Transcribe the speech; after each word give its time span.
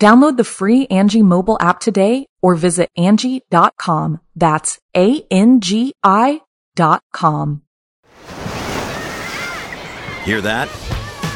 Download 0.00 0.36
the 0.36 0.44
free 0.44 0.86
Angi 0.88 1.22
mobile 1.22 1.56
app 1.60 1.80
today 1.80 2.26
or 2.42 2.54
visit 2.54 2.90
Angi.com. 2.98 4.20
That's 4.34 4.78
A-N-G-I 4.96 6.40
dot 6.74 7.02
com. 7.12 7.62
Hear 10.24 10.40
that? 10.40 10.68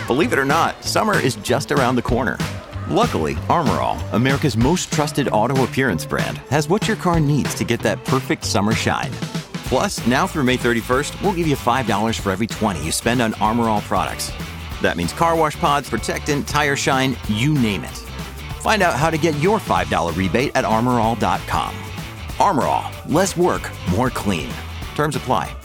Believe 0.06 0.32
it 0.32 0.38
or 0.38 0.44
not, 0.44 0.84
summer 0.84 1.18
is 1.18 1.34
just 1.36 1.72
around 1.72 1.96
the 1.96 2.02
corner. 2.02 2.38
Luckily, 2.88 3.36
Armor 3.48 3.80
All, 3.80 3.98
America's 4.12 4.56
most 4.56 4.92
trusted 4.92 5.28
auto 5.28 5.64
appearance 5.64 6.06
brand, 6.06 6.38
has 6.50 6.68
what 6.68 6.86
your 6.86 6.96
car 6.96 7.18
needs 7.18 7.54
to 7.56 7.64
get 7.64 7.80
that 7.80 8.04
perfect 8.04 8.44
summer 8.44 8.72
shine. 8.72 9.10
Plus, 9.66 10.06
now 10.06 10.28
through 10.28 10.44
May 10.44 10.56
31st, 10.56 11.20
we'll 11.20 11.32
give 11.32 11.48
you 11.48 11.56
$5 11.56 12.20
for 12.20 12.30
every 12.30 12.46
20 12.46 12.84
you 12.84 12.92
spend 12.92 13.20
on 13.20 13.34
Armor 13.34 13.68
All 13.68 13.80
products. 13.80 14.30
That 14.82 14.96
means 14.96 15.12
car 15.12 15.36
wash 15.36 15.58
pods, 15.58 15.90
protectant, 15.90 16.46
tire 16.46 16.76
shine, 16.76 17.16
you 17.28 17.52
name 17.54 17.82
it. 17.82 18.05
Find 18.66 18.82
out 18.82 18.98
how 18.98 19.10
to 19.10 19.16
get 19.16 19.38
your 19.38 19.60
$5 19.60 20.16
rebate 20.16 20.50
at 20.56 20.64
armorall.com. 20.64 21.72
Armor 22.40 22.64
All, 22.64 22.90
less 23.06 23.36
work, 23.36 23.70
more 23.92 24.10
clean. 24.10 24.50
Terms 24.96 25.14
apply. 25.14 25.56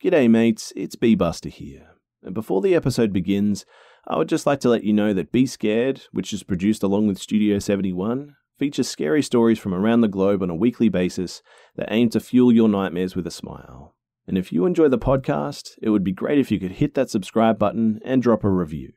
G'day, 0.00 0.30
mates. 0.30 0.72
It's 0.76 0.94
B 0.94 1.16
Buster 1.16 1.48
here. 1.48 1.96
And 2.22 2.34
before 2.34 2.60
the 2.62 2.76
episode 2.76 3.12
begins, 3.12 3.66
I 4.06 4.16
would 4.16 4.28
just 4.28 4.46
like 4.46 4.60
to 4.60 4.68
let 4.68 4.84
you 4.84 4.92
know 4.92 5.12
that 5.12 5.32
Be 5.32 5.44
Scared, 5.44 6.02
which 6.12 6.32
is 6.32 6.44
produced 6.44 6.84
along 6.84 7.08
with 7.08 7.18
Studio 7.18 7.58
71, 7.58 8.36
features 8.56 8.86
scary 8.86 9.20
stories 9.20 9.58
from 9.58 9.74
around 9.74 10.02
the 10.02 10.06
globe 10.06 10.44
on 10.44 10.50
a 10.50 10.54
weekly 10.54 10.88
basis 10.88 11.42
that 11.74 11.88
aim 11.90 12.10
to 12.10 12.20
fuel 12.20 12.52
your 12.52 12.68
nightmares 12.68 13.16
with 13.16 13.26
a 13.26 13.32
smile. 13.32 13.96
And 14.28 14.38
if 14.38 14.52
you 14.52 14.66
enjoy 14.66 14.86
the 14.86 15.00
podcast, 15.00 15.70
it 15.82 15.90
would 15.90 16.04
be 16.04 16.12
great 16.12 16.38
if 16.38 16.52
you 16.52 16.60
could 16.60 16.78
hit 16.78 16.94
that 16.94 17.10
subscribe 17.10 17.58
button 17.58 17.98
and 18.04 18.22
drop 18.22 18.44
a 18.44 18.48
review. 18.48 18.92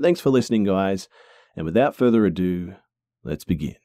Thanks 0.00 0.20
for 0.20 0.30
listening, 0.30 0.64
guys. 0.64 1.06
And 1.56 1.64
without 1.64 1.96
further 1.96 2.24
ado, 2.26 2.74
let's 3.24 3.44
begin. 3.44 3.76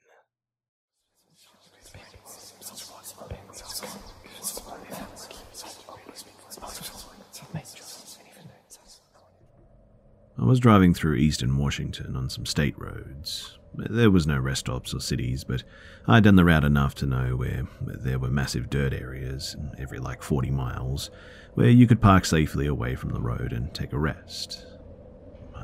I 10.38 10.44
was 10.44 10.60
driving 10.60 10.94
through 10.94 11.16
eastern 11.16 11.58
Washington 11.58 12.16
on 12.16 12.30
some 12.30 12.46
state 12.46 12.78
roads. 12.78 13.58
There 13.74 14.12
was 14.12 14.28
no 14.28 14.38
rest 14.38 14.60
stops 14.62 14.94
or 14.94 15.00
cities, 15.00 15.44
but 15.44 15.64
I'd 16.08 16.24
done 16.24 16.36
the 16.36 16.46
route 16.46 16.64
enough 16.64 16.94
to 16.96 17.06
know 17.06 17.36
where 17.36 17.68
there 17.82 18.20
were 18.20 18.30
massive 18.30 18.70
dirt 18.70 18.94
areas 18.94 19.56
every 19.80 19.98
like 19.98 20.22
40 20.22 20.52
miles 20.52 21.10
where 21.56 21.70
you 21.70 21.88
could 21.88 22.02
park 22.02 22.26
safely 22.26 22.68
away 22.68 22.96
from 22.96 23.12
the 23.12 23.22
road 23.22 23.54
and 23.54 23.74
take 23.74 23.92
a 23.92 23.98
rest. 23.98 24.66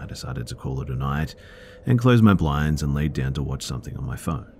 I 0.01 0.05
decided 0.05 0.47
to 0.47 0.55
call 0.55 0.81
it 0.81 0.89
a 0.89 0.95
night 0.95 1.35
and 1.85 1.99
closed 1.99 2.23
my 2.23 2.33
blinds 2.33 2.81
and 2.81 2.93
laid 2.93 3.13
down 3.13 3.33
to 3.33 3.43
watch 3.43 3.63
something 3.63 3.95
on 3.95 4.05
my 4.05 4.15
phone. 4.15 4.51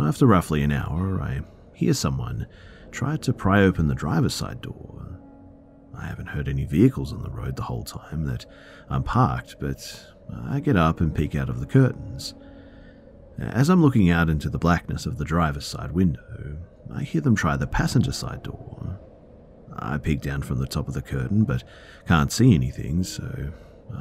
After 0.00 0.26
roughly 0.26 0.62
an 0.62 0.72
hour, 0.72 1.20
I 1.20 1.42
hear 1.72 1.94
someone 1.94 2.46
try 2.90 3.16
to 3.18 3.32
pry 3.32 3.62
open 3.62 3.86
the 3.86 3.94
driver's 3.94 4.34
side 4.34 4.60
door. 4.60 5.20
I 5.96 6.06
haven't 6.06 6.26
heard 6.26 6.48
any 6.48 6.64
vehicles 6.64 7.12
on 7.12 7.22
the 7.22 7.30
road 7.30 7.56
the 7.56 7.62
whole 7.62 7.84
time 7.84 8.24
that 8.24 8.46
I'm 8.90 9.02
parked, 9.02 9.56
but 9.60 10.06
I 10.48 10.60
get 10.60 10.76
up 10.76 11.00
and 11.00 11.14
peek 11.14 11.34
out 11.34 11.48
of 11.48 11.60
the 11.60 11.66
curtains. 11.66 12.34
As 13.38 13.68
I'm 13.68 13.82
looking 13.82 14.10
out 14.10 14.28
into 14.28 14.50
the 14.50 14.58
blackness 14.58 15.06
of 15.06 15.18
the 15.18 15.24
driver's 15.24 15.66
side 15.66 15.92
window, 15.92 16.58
I 16.92 17.02
hear 17.02 17.20
them 17.20 17.36
try 17.36 17.56
the 17.56 17.66
passenger 17.66 18.12
side 18.12 18.42
door. 18.42 18.98
I 19.78 19.98
peek 19.98 20.20
down 20.20 20.42
from 20.42 20.58
the 20.58 20.66
top 20.66 20.88
of 20.88 20.94
the 20.94 21.02
curtain, 21.02 21.44
but 21.44 21.62
can't 22.06 22.32
see 22.32 22.54
anything, 22.54 23.04
so 23.04 23.52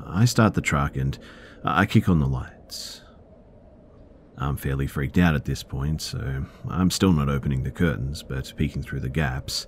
I 0.05 0.25
start 0.25 0.53
the 0.53 0.61
truck 0.61 0.95
and 0.95 1.17
I 1.63 1.85
kick 1.85 2.09
on 2.09 2.19
the 2.19 2.27
lights. 2.27 3.01
I'm 4.37 4.57
fairly 4.57 4.87
freaked 4.87 5.17
out 5.17 5.35
at 5.35 5.45
this 5.45 5.63
point, 5.63 6.01
so 6.01 6.45
I'm 6.69 6.91
still 6.91 7.13
not 7.13 7.29
opening 7.29 7.63
the 7.63 7.71
curtains, 7.71 8.21
but 8.21 8.53
peeking 8.57 8.83
through 8.83 8.99
the 8.99 9.09
gaps. 9.09 9.65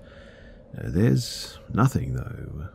Uh, 0.77 0.89
there's 0.89 1.57
nothing, 1.73 2.15
though. 2.15 2.67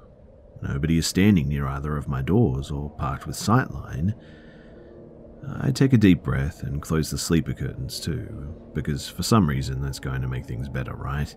Nobody 0.62 0.97
is 0.97 1.06
standing 1.06 1.48
near 1.48 1.66
either 1.66 1.97
of 1.97 2.08
my 2.08 2.22
doors 2.22 2.70
or 2.70 2.91
parked 2.91 3.26
with 3.26 3.36
sightline. 3.36 4.14
I 5.60 5.72
take 5.72 5.92
a 5.92 5.98
deep 5.98 6.22
breath 6.22 6.62
and 6.62 6.81
close 6.81 7.10
the 7.10 7.19
sleeper 7.19 7.52
curtains 7.52 7.98
too, 7.98 8.54
because 8.75 9.08
for 9.08 9.25
some 9.25 9.48
reason 9.48 9.82
that's 9.82 9.98
going 9.98 10.22
to 10.22 10.28
make 10.28 10.47
things 10.47 10.69
better, 10.69 10.94
right? 10.94 11.34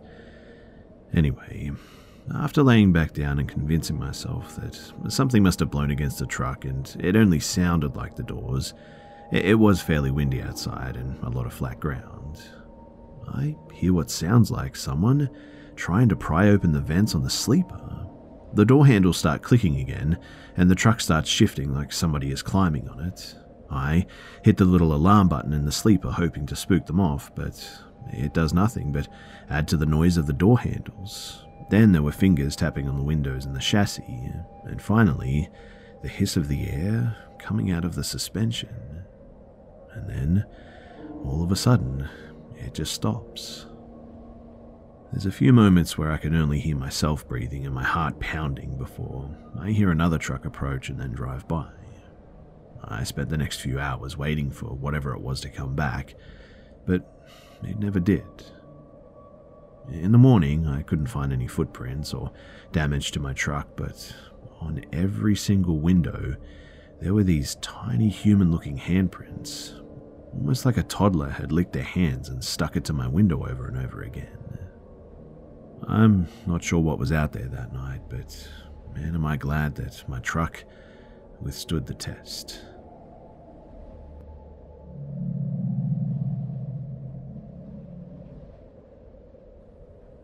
Anyway, 1.14 1.72
after 2.34 2.64
laying 2.64 2.92
back 2.92 3.14
down 3.14 3.40
and 3.40 3.48
convincing 3.48 4.00
myself 4.00 4.56
that 4.56 4.94
something 5.10 5.44
must 5.44 5.60
have 5.60 5.70
blown 5.70 5.92
against 5.92 6.20
the 6.20 6.26
truck 6.26 6.66
and 6.66 6.96
it 7.00 7.16
only 7.16 7.40
sounded 7.40 7.96
like 7.96 8.16
the 8.16 8.24
doors, 8.24 8.74
it 9.32 9.60
was 9.60 9.82
fairly 9.82 10.12
windy 10.12 10.42
outside 10.42 10.96
and 10.96 11.22
a 11.24 11.30
lot 11.30 11.46
of 11.46 11.54
flat 11.54 11.80
ground. 11.80 12.42
I 13.28 13.56
hear 13.74 13.94
what 13.94 14.10
sounds 14.10 14.52
like 14.52 14.76
someone 14.76 15.30
trying 15.76 16.10
to 16.10 16.16
pry 16.16 16.50
open 16.50 16.72
the 16.72 16.80
vents 16.80 17.16
on 17.16 17.24
the 17.24 17.30
sleeper. 17.30 18.08
The 18.54 18.66
door 18.66 18.88
handles 18.88 19.18
start 19.18 19.42
clicking 19.42 19.80
again, 19.80 20.18
and 20.56 20.72
the 20.72 20.76
truck 20.76 21.02
starts 21.02 21.30
shifting 21.30 21.74
like 21.74 21.92
somebody 21.92 22.32
is 22.32 22.42
climbing 22.42 22.88
on 22.88 23.02
it. 23.02 23.36
I 23.70 24.06
hit 24.44 24.58
the 24.58 24.66
little 24.66 24.94
alarm 24.94 25.28
button 25.28 25.54
in 25.54 25.66
the 25.66 25.72
sleeper, 25.72 26.12
hoping 26.12 26.46
to 26.48 26.56
spook 26.56 26.86
them 26.86 27.00
off, 27.00 27.34
but 27.36 27.68
it 28.14 28.34
does 28.34 28.54
nothing 28.54 28.92
but 28.92 29.08
add 29.50 29.68
to 29.70 29.78
the 29.78 29.86
noise 29.86 30.18
of 30.18 30.28
the 30.28 30.34
door 30.34 30.60
handles. 30.60 31.45
Then 31.70 31.92
there 31.92 32.04
were 32.04 32.12
fingers 32.12 32.56
tapping 32.56 32.88
on 32.88 32.96
the 32.96 33.04
windows 33.04 33.46
and 33.46 33.56
the 33.56 33.60
chassis, 33.60 34.32
and 34.66 34.82
finally, 34.82 35.50
the 36.02 36.08
hiss 36.08 36.38
of 36.38 36.48
the 36.48 36.70
air 36.70 37.18
coming 37.40 37.72
out 37.72 37.86
of 37.86 37.96
the 37.96 38.04
suspension. 38.04 39.04
And 39.94 40.10
then, 40.10 40.46
all 41.24 41.44
of 41.44 41.52
a 41.52 41.56
sudden, 41.56 42.08
it 42.56 42.74
just 42.74 42.94
stops. 42.94 43.66
There's 45.12 45.26
a 45.26 45.32
few 45.32 45.54
moments 45.54 45.98
where 45.98 46.12
I 46.12 46.18
can 46.18 46.36
only 46.36 46.60
hear 46.60 46.76
myself 46.76 47.28
breathing 47.28 47.66
and 47.66 47.74
my 47.74 47.84
heart 47.84 48.20
pounding 48.20 48.78
before 48.78 49.30
I 49.60 49.72
hear 49.72 49.90
another 49.90 50.18
truck 50.18 50.46
approach 50.46 50.90
and 50.90 51.00
then 51.00 51.14
drive 51.14 51.48
by. 51.48 51.70
I 52.84 53.04
spent 53.04 53.30
the 53.30 53.38
next 53.38 53.62
few 53.62 53.80
hours 53.80 54.18
waiting 54.18 54.52
for 54.52 54.68
whatever 54.68 55.14
it 55.14 55.22
was 55.22 55.42
to 55.42 55.50
come 55.50 55.76
back, 55.76 56.16
but 56.86 57.10
it 57.64 57.80
never 57.80 58.00
did. 58.00 58.26
In 59.92 60.12
the 60.12 60.18
morning, 60.18 60.68
I 60.68 60.82
couldn't 60.82 61.08
find 61.08 61.32
any 61.32 61.48
footprints 61.48 62.14
or 62.14 62.32
damage 62.72 63.12
to 63.12 63.20
my 63.20 63.34
truck, 63.34 63.68
but 63.76 64.16
on 64.60 64.84
every 64.92 65.36
single 65.36 65.80
window, 65.80 66.36
there 67.02 67.14
were 67.14 67.24
these 67.24 67.56
tiny 67.56 68.10
human 68.10 68.52
looking 68.52 68.78
handprints, 68.78 69.80
almost 70.34 70.66
like 70.66 70.78
a 70.78 70.84
toddler 70.84 71.30
had 71.30 71.52
licked 71.52 71.74
their 71.74 71.84
hands 71.84 72.30
and 72.30 72.44
stuck 72.44 72.76
it 72.76 72.84
to 72.86 72.94
my 72.94 73.08
window 73.08 73.46
over 73.48 73.68
and 73.68 73.78
over 73.78 74.02
again. 74.02 74.38
I'm 75.88 76.28
not 76.48 76.64
sure 76.64 76.80
what 76.80 77.00
was 77.00 77.12
out 77.12 77.32
there 77.34 77.48
that 77.48 77.74
night, 77.74 78.02
but 78.10 78.48
man, 78.94 79.14
am 79.14 79.26
I 79.26 79.38
glad 79.38 79.76
that 79.76 80.08
my 80.10 80.20
truck 80.20 80.64
withstood 81.42 81.86
the 81.86 81.94
test. 81.94 82.62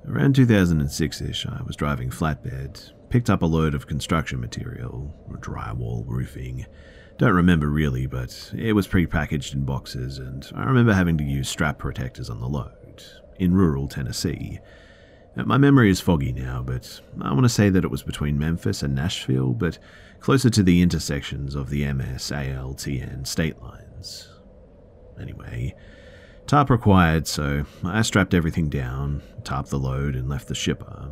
Around 0.08 0.36
2006 0.36 1.22
ish, 1.22 1.46
I 1.46 1.62
was 1.64 1.76
driving 1.76 2.10
flatbed, 2.10 2.92
picked 3.10 3.30
up 3.30 3.42
a 3.42 3.46
load 3.46 3.74
of 3.76 3.88
construction 3.88 4.40
material, 4.40 5.14
drywall, 5.40 6.04
roofing. 6.08 6.66
Don't 7.18 7.34
remember 7.34 7.68
really, 7.68 8.08
but 8.08 8.52
it 8.58 8.74
was 8.74 8.88
pre-packaged 8.88 9.54
in 9.54 9.64
boxes, 9.64 10.18
and 10.18 10.50
I 10.56 10.64
remember 10.64 10.94
having 10.94 11.18
to 11.20 11.24
use 11.24 11.50
strap 11.50 11.78
protectors 11.78 12.30
on 12.30 12.40
the 12.40 12.48
load 12.48 13.04
in 13.40 13.54
rural 13.54 13.88
Tennessee 13.88 14.60
uh, 15.36 15.44
My 15.44 15.58
memory 15.58 15.90
is 15.90 16.02
foggy 16.02 16.34
now, 16.34 16.62
but 16.62 17.00
I 17.22 17.32
want 17.32 17.44
to 17.44 17.50
say 17.50 17.70
that 17.70 17.84
it 17.84 17.92
was 17.92 18.04
between 18.04 18.38
Memphis 18.38 18.84
and 18.84 18.94
Nashville, 18.94 19.54
but 19.54 19.78
closer 20.20 20.50
to 20.50 20.64
the 20.64 20.82
intersections 20.82 21.56
of 21.56 21.70
the 21.70 21.92
MS, 21.94 22.32
AL, 22.32 22.76
TN 22.76 23.26
state 23.26 23.62
lines. 23.62 24.30
Anyway, 25.20 25.76
tarp 26.48 26.70
required, 26.70 27.28
so 27.28 27.66
I 27.84 28.02
strapped 28.02 28.34
everything 28.34 28.70
down, 28.70 29.22
tarped 29.44 29.70
the 29.70 29.80
load, 29.80 30.16
and 30.16 30.30
left 30.30 30.48
the 30.48 30.56
shipper. 30.56 31.10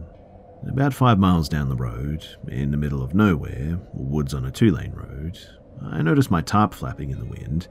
About 0.68 0.94
five 0.94 1.18
miles 1.18 1.48
down 1.48 1.70
the 1.70 1.76
road, 1.76 2.26
in 2.48 2.72
the 2.72 2.78
middle 2.78 3.02
of 3.02 3.16
nowhere, 3.16 3.80
woods 3.94 4.34
on 4.34 4.46
a 4.46 4.52
two 4.52 4.72
lane 4.72 4.92
road, 4.92 5.40
I 5.81 6.02
noticed 6.02 6.30
my 6.30 6.42
tarp 6.42 6.74
flapping 6.74 7.12
in 7.12 7.20
the 7.20 7.26
wind. 7.26 7.68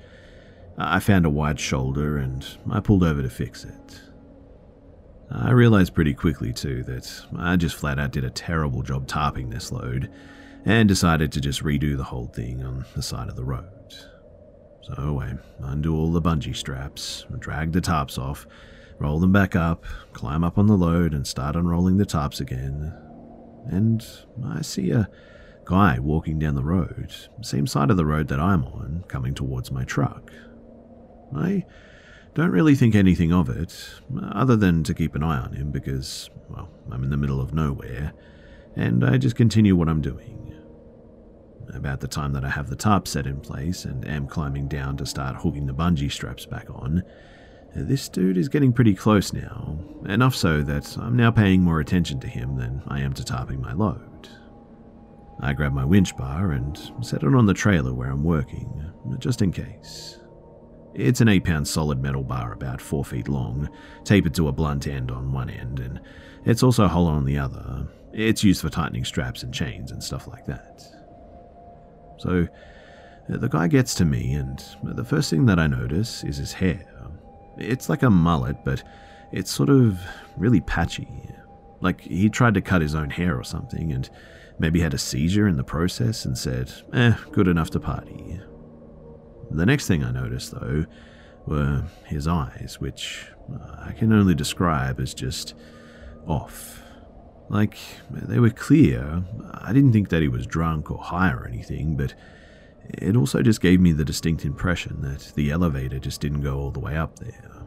I 0.78 1.00
found 1.00 1.26
a 1.26 1.30
wide 1.30 1.60
shoulder 1.60 2.16
and 2.16 2.46
I 2.70 2.80
pulled 2.80 3.02
over 3.02 3.20
to 3.20 3.28
fix 3.28 3.64
it. 3.64 4.00
I 5.30 5.50
realized 5.50 5.94
pretty 5.94 6.14
quickly, 6.14 6.52
too, 6.52 6.82
that 6.84 7.26
I 7.36 7.56
just 7.56 7.76
flat 7.76 7.98
out 7.98 8.12
did 8.12 8.24
a 8.24 8.30
terrible 8.30 8.82
job 8.82 9.06
tarping 9.06 9.50
this 9.50 9.70
load 9.70 10.10
and 10.64 10.88
decided 10.88 11.32
to 11.32 11.40
just 11.40 11.62
redo 11.62 11.96
the 11.96 12.04
whole 12.04 12.26
thing 12.26 12.62
on 12.62 12.86
the 12.94 13.02
side 13.02 13.28
of 13.28 13.36
the 13.36 13.44
road. 13.44 13.68
So 14.88 15.20
I 15.20 15.34
undo 15.60 15.94
all 15.94 16.10
the 16.10 16.22
bungee 16.22 16.56
straps, 16.56 17.26
drag 17.38 17.72
the 17.72 17.80
tarps 17.80 18.18
off, 18.18 18.46
roll 18.98 19.20
them 19.20 19.32
back 19.32 19.54
up, 19.54 19.84
climb 20.12 20.42
up 20.42 20.56
on 20.56 20.66
the 20.66 20.76
load, 20.76 21.12
and 21.12 21.26
start 21.26 21.56
unrolling 21.56 21.98
the 21.98 22.06
tarps 22.06 22.40
again. 22.40 22.94
And 23.66 24.04
I 24.46 24.62
see 24.62 24.90
a 24.90 25.08
guy 25.66 25.98
walking 25.98 26.38
down 26.38 26.54
the 26.54 26.62
road, 26.62 27.14
same 27.42 27.66
side 27.66 27.90
of 27.90 27.98
the 27.98 28.06
road 28.06 28.28
that 28.28 28.40
I'm 28.40 28.64
on, 28.64 29.04
coming 29.08 29.34
towards 29.34 29.70
my 29.70 29.84
truck. 29.84 30.32
I 31.36 31.66
don't 32.34 32.50
really 32.50 32.74
think 32.74 32.94
anything 32.94 33.32
of 33.32 33.50
it, 33.50 33.90
other 34.32 34.56
than 34.56 34.84
to 34.84 34.94
keep 34.94 35.14
an 35.14 35.22
eye 35.22 35.38
on 35.38 35.52
him 35.52 35.70
because, 35.70 36.30
well, 36.48 36.70
I'm 36.90 37.04
in 37.04 37.10
the 37.10 37.18
middle 37.18 37.42
of 37.42 37.52
nowhere, 37.52 38.14
and 38.74 39.04
I 39.04 39.18
just 39.18 39.36
continue 39.36 39.76
what 39.76 39.90
I'm 39.90 40.00
doing. 40.00 40.47
About 41.74 42.00
the 42.00 42.08
time 42.08 42.32
that 42.32 42.44
I 42.44 42.50
have 42.50 42.68
the 42.68 42.76
tarp 42.76 43.06
set 43.06 43.26
in 43.26 43.40
place 43.40 43.84
and 43.84 44.06
am 44.08 44.26
climbing 44.26 44.68
down 44.68 44.96
to 44.96 45.06
start 45.06 45.36
hooking 45.36 45.66
the 45.66 45.74
bungee 45.74 46.10
straps 46.10 46.46
back 46.46 46.68
on, 46.70 47.02
this 47.74 48.08
dude 48.08 48.38
is 48.38 48.48
getting 48.48 48.72
pretty 48.72 48.94
close 48.94 49.32
now, 49.32 49.78
enough 50.06 50.34
so 50.34 50.62
that 50.62 50.96
I'm 50.98 51.16
now 51.16 51.30
paying 51.30 51.62
more 51.62 51.80
attention 51.80 52.18
to 52.20 52.26
him 52.26 52.56
than 52.56 52.82
I 52.88 53.00
am 53.00 53.12
to 53.14 53.22
tarping 53.22 53.60
my 53.60 53.72
load. 53.72 54.28
I 55.40 55.52
grab 55.52 55.72
my 55.72 55.84
winch 55.84 56.16
bar 56.16 56.50
and 56.52 56.76
set 57.00 57.22
it 57.22 57.34
on 57.34 57.46
the 57.46 57.54
trailer 57.54 57.92
where 57.92 58.10
I'm 58.10 58.24
working, 58.24 58.90
just 59.18 59.42
in 59.42 59.52
case. 59.52 60.18
It's 60.94 61.20
an 61.20 61.28
8 61.28 61.44
pound 61.44 61.68
solid 61.68 62.02
metal 62.02 62.24
bar 62.24 62.52
about 62.52 62.80
4 62.80 63.04
feet 63.04 63.28
long, 63.28 63.68
tapered 64.02 64.34
to 64.34 64.48
a 64.48 64.52
blunt 64.52 64.88
end 64.88 65.12
on 65.12 65.32
one 65.32 65.50
end, 65.50 65.78
and 65.78 66.00
it's 66.44 66.64
also 66.64 66.88
hollow 66.88 67.12
on 67.12 67.24
the 67.24 67.38
other. 67.38 67.86
It's 68.12 68.42
used 68.42 68.62
for 68.62 68.70
tightening 68.70 69.04
straps 69.04 69.44
and 69.44 69.54
chains 69.54 69.92
and 69.92 70.02
stuff 70.02 70.26
like 70.26 70.46
that. 70.46 70.82
So, 72.18 72.46
the 73.28 73.48
guy 73.48 73.68
gets 73.68 73.94
to 73.96 74.04
me, 74.04 74.32
and 74.32 74.64
the 74.82 75.04
first 75.04 75.30
thing 75.30 75.46
that 75.46 75.58
I 75.58 75.66
notice 75.66 76.24
is 76.24 76.36
his 76.38 76.52
hair. 76.52 76.84
It's 77.58 77.88
like 77.88 78.02
a 78.02 78.10
mullet, 78.10 78.64
but 78.64 78.82
it's 79.32 79.50
sort 79.50 79.68
of 79.68 80.00
really 80.36 80.60
patchy. 80.60 81.08
Like 81.80 82.00
he 82.00 82.28
tried 82.28 82.54
to 82.54 82.60
cut 82.60 82.82
his 82.82 82.94
own 82.94 83.10
hair 83.10 83.38
or 83.38 83.44
something, 83.44 83.92
and 83.92 84.08
maybe 84.58 84.80
had 84.80 84.94
a 84.94 84.98
seizure 84.98 85.46
in 85.46 85.56
the 85.56 85.64
process 85.64 86.24
and 86.24 86.36
said, 86.36 86.72
eh, 86.92 87.14
good 87.32 87.48
enough 87.48 87.70
to 87.70 87.80
party. 87.80 88.40
The 89.50 89.66
next 89.66 89.86
thing 89.86 90.04
I 90.04 90.10
noticed, 90.10 90.52
though, 90.52 90.84
were 91.46 91.84
his 92.04 92.26
eyes, 92.26 92.78
which 92.80 93.26
I 93.82 93.92
can 93.92 94.12
only 94.12 94.34
describe 94.34 95.00
as 95.00 95.14
just 95.14 95.54
off. 96.26 96.82
Like, 97.50 97.78
they 98.10 98.38
were 98.38 98.50
clear. 98.50 99.22
I 99.54 99.72
didn't 99.72 99.92
think 99.92 100.10
that 100.10 100.22
he 100.22 100.28
was 100.28 100.46
drunk 100.46 100.90
or 100.90 100.98
high 100.98 101.32
or 101.32 101.46
anything, 101.46 101.96
but 101.96 102.14
it 102.90 103.16
also 103.16 103.42
just 103.42 103.60
gave 103.60 103.80
me 103.80 103.92
the 103.92 104.04
distinct 104.04 104.44
impression 104.44 105.00
that 105.02 105.32
the 105.34 105.50
elevator 105.50 105.98
just 105.98 106.20
didn't 106.20 106.42
go 106.42 106.58
all 106.58 106.70
the 106.70 106.80
way 106.80 106.96
up 106.96 107.18
there. 107.18 107.62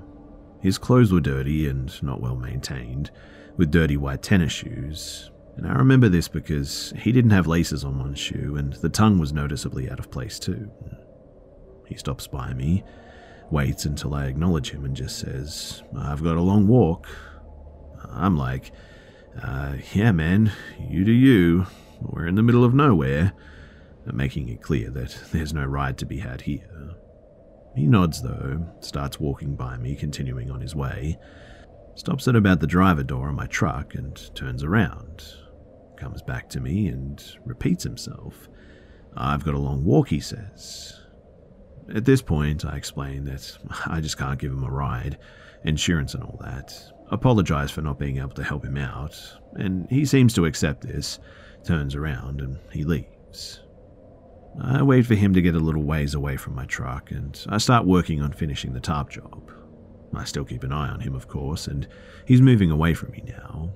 His 0.62 0.78
clothes 0.78 1.12
were 1.12 1.20
dirty 1.20 1.68
and 1.68 2.02
not 2.04 2.22
well 2.22 2.36
maintained, 2.36 3.10
with 3.58 3.72
dirty 3.72 3.98
white 3.98 4.22
tennis 4.22 4.52
shoes. 4.52 5.32
And 5.58 5.68
I 5.68 5.74
remember 5.74 6.08
this 6.08 6.28
because 6.28 6.94
he 6.98 7.12
didn't 7.12 7.32
have 7.32 7.48
laces 7.48 7.84
on 7.84 8.00
one 8.00 8.16
shoe, 8.16 8.56
and 8.58 8.74
the 8.74 8.90
tongue 8.90 9.18
was 9.18 9.34
noticeably 9.34 9.90
out 9.90 10.00
of 10.00 10.12
place 10.12 10.40
too. 10.40 10.72
He 11.88 11.96
stops 11.98 12.28
by 12.28 12.54
me, 12.54 12.84
waits 13.50 13.86
until 13.86 14.14
I 14.14 14.28
acknowledge 14.28 14.72
him, 14.72 14.86
and 14.86 14.96
just 14.96 15.20
says, 15.20 15.84
I've 15.98 16.24
got 16.24 16.38
a 16.38 16.42
long 16.42 16.68
walk. 16.68 17.08
I'm 18.10 18.38
like, 18.38 18.72
uh, 19.42 19.76
yeah, 19.94 20.12
man, 20.12 20.52
you 20.80 21.04
do 21.04 21.12
you. 21.12 21.68
We're 22.02 22.28
in 22.28 22.36
the 22.36 22.44
middle 22.44 22.64
of 22.64 22.74
nowhere, 22.74 23.34
making 24.06 24.50
it 24.50 24.62
clear 24.62 24.90
that 24.90 25.18
there's 25.32 25.54
no 25.54 25.64
ride 25.64 25.98
to 26.00 26.06
be 26.06 26.20
had 26.20 26.42
here. 26.42 26.96
He 27.76 27.88
nods, 27.88 28.22
though, 28.22 28.68
starts 28.82 29.20
walking 29.20 29.56
by 29.56 29.78
me, 29.78 29.96
continuing 29.96 30.52
on 30.52 30.62
his 30.62 30.76
way, 30.76 31.18
stops 31.96 32.28
at 32.28 32.36
about 32.36 32.60
the 32.60 32.68
driver 32.68 33.04
door 33.04 33.30
of 33.30 33.36
my 33.36 33.48
truck, 33.48 33.96
and 33.96 34.36
turns 34.36 34.64
around. 34.64 35.24
Comes 35.96 36.22
back 36.22 36.50
to 36.50 36.60
me 36.60 36.88
and 36.88 37.24
repeats 37.46 37.84
himself. 37.84 38.50
I've 39.16 39.46
got 39.46 39.54
a 39.54 39.60
long 39.60 39.84
walk, 39.86 40.10
he 40.10 40.20
says. 40.20 41.00
At 41.94 42.06
this 42.06 42.22
point, 42.22 42.66
I 42.66 42.76
explain 42.76 43.26
that 43.26 43.58
I 43.86 44.02
just 44.02 44.18
can't 44.18 44.40
give 44.40 44.52
him 44.52 44.64
a 44.64 44.72
ride, 44.72 45.18
insurance 45.64 46.14
and 46.14 46.24
all 46.24 46.40
that, 46.42 46.74
apologize 47.12 47.70
for 47.70 47.82
not 47.82 48.00
being 48.00 48.18
able 48.18 48.30
to 48.30 48.44
help 48.44 48.66
him 48.66 48.78
out, 48.78 49.16
and 49.54 49.88
he 49.90 50.06
seems 50.06 50.34
to 50.34 50.46
accept 50.46 50.82
this, 50.82 51.20
turns 51.64 51.96
around, 51.96 52.42
and 52.42 52.58
he 52.72 52.84
leaves. 52.84 53.62
I 54.62 54.82
wait 54.82 55.06
for 55.06 55.16
him 55.16 55.34
to 55.34 55.42
get 55.42 55.56
a 55.56 55.60
little 55.60 55.84
ways 55.84 56.14
away 56.14 56.38
from 56.38 56.56
my 56.56 56.66
truck, 56.66 57.12
and 57.12 57.40
I 57.50 57.58
start 57.58 57.86
working 57.86 58.22
on 58.22 58.34
finishing 58.34 58.74
the 58.74 58.80
tarp 58.80 59.10
job. 59.10 59.52
I 60.14 60.26
still 60.26 60.44
keep 60.44 60.64
an 60.64 60.74
eye 60.74 60.90
on 60.90 61.00
him, 61.00 61.16
of 61.16 61.28
course, 61.28 61.68
and 61.68 61.88
he's 62.26 62.42
moving 62.42 62.72
away 62.72 62.94
from 62.94 63.12
me 63.12 63.24
now. 63.26 63.72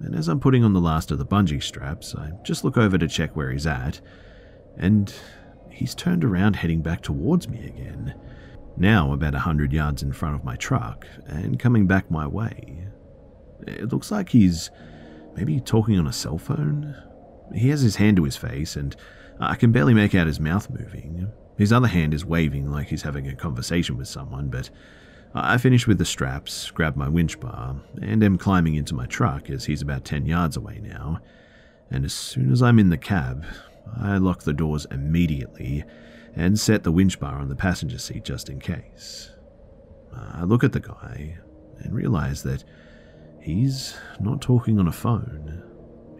And 0.00 0.14
as 0.14 0.28
I'm 0.28 0.40
putting 0.40 0.64
on 0.64 0.74
the 0.74 0.80
last 0.80 1.10
of 1.10 1.18
the 1.18 1.24
bungee 1.24 1.62
straps, 1.62 2.14
I 2.14 2.32
just 2.42 2.64
look 2.64 2.76
over 2.76 2.98
to 2.98 3.08
check 3.08 3.34
where 3.34 3.50
he's 3.50 3.66
at, 3.66 4.00
and 4.76 5.14
he's 5.70 5.94
turned 5.94 6.24
around 6.24 6.56
heading 6.56 6.82
back 6.82 7.00
towards 7.00 7.48
me 7.48 7.64
again, 7.66 8.14
now 8.76 9.12
about 9.12 9.34
a 9.34 9.40
hundred 9.40 9.72
yards 9.72 10.02
in 10.02 10.12
front 10.12 10.34
of 10.34 10.44
my 10.44 10.56
truck 10.56 11.06
and 11.26 11.58
coming 11.58 11.86
back 11.86 12.10
my 12.10 12.26
way. 12.26 12.86
It 13.66 13.92
looks 13.92 14.10
like 14.10 14.28
he's 14.28 14.70
maybe 15.36 15.60
talking 15.60 15.98
on 15.98 16.06
a 16.06 16.12
cell 16.12 16.38
phone. 16.38 16.94
He 17.54 17.70
has 17.70 17.82
his 17.82 17.96
hand 17.96 18.16
to 18.16 18.24
his 18.24 18.36
face, 18.36 18.76
and 18.76 18.94
I 19.40 19.54
can 19.54 19.72
barely 19.72 19.94
make 19.94 20.14
out 20.14 20.26
his 20.26 20.40
mouth 20.40 20.70
moving. 20.70 21.30
His 21.56 21.72
other 21.72 21.88
hand 21.88 22.14
is 22.14 22.24
waving 22.24 22.70
like 22.70 22.88
he's 22.88 23.02
having 23.02 23.28
a 23.28 23.36
conversation 23.36 23.96
with 23.96 24.08
someone, 24.08 24.48
but 24.48 24.70
I 25.34 25.58
finish 25.58 25.86
with 25.86 25.98
the 25.98 26.04
straps, 26.04 26.70
grab 26.70 26.96
my 26.96 27.08
winch 27.08 27.40
bar, 27.40 27.76
and 28.00 28.22
am 28.22 28.38
climbing 28.38 28.74
into 28.74 28.94
my 28.94 29.06
truck 29.06 29.50
as 29.50 29.64
he's 29.64 29.82
about 29.82 30.04
10 30.04 30.26
yards 30.26 30.56
away 30.56 30.80
now. 30.82 31.20
And 31.90 32.04
as 32.04 32.12
soon 32.12 32.52
as 32.52 32.62
I'm 32.62 32.78
in 32.78 32.90
the 32.90 32.98
cab, 32.98 33.44
I 33.96 34.16
lock 34.18 34.42
the 34.42 34.52
doors 34.52 34.86
immediately 34.90 35.84
and 36.36 36.58
set 36.58 36.82
the 36.82 36.92
winch 36.92 37.20
bar 37.20 37.38
on 37.38 37.48
the 37.48 37.56
passenger 37.56 37.98
seat 37.98 38.24
just 38.24 38.48
in 38.48 38.60
case. 38.60 39.30
I 40.14 40.44
look 40.44 40.64
at 40.64 40.72
the 40.72 40.80
guy 40.80 41.38
and 41.78 41.94
realize 41.94 42.42
that 42.44 42.64
he's 43.40 43.96
not 44.20 44.40
talking 44.40 44.78
on 44.78 44.88
a 44.88 44.92
phone. 44.92 45.62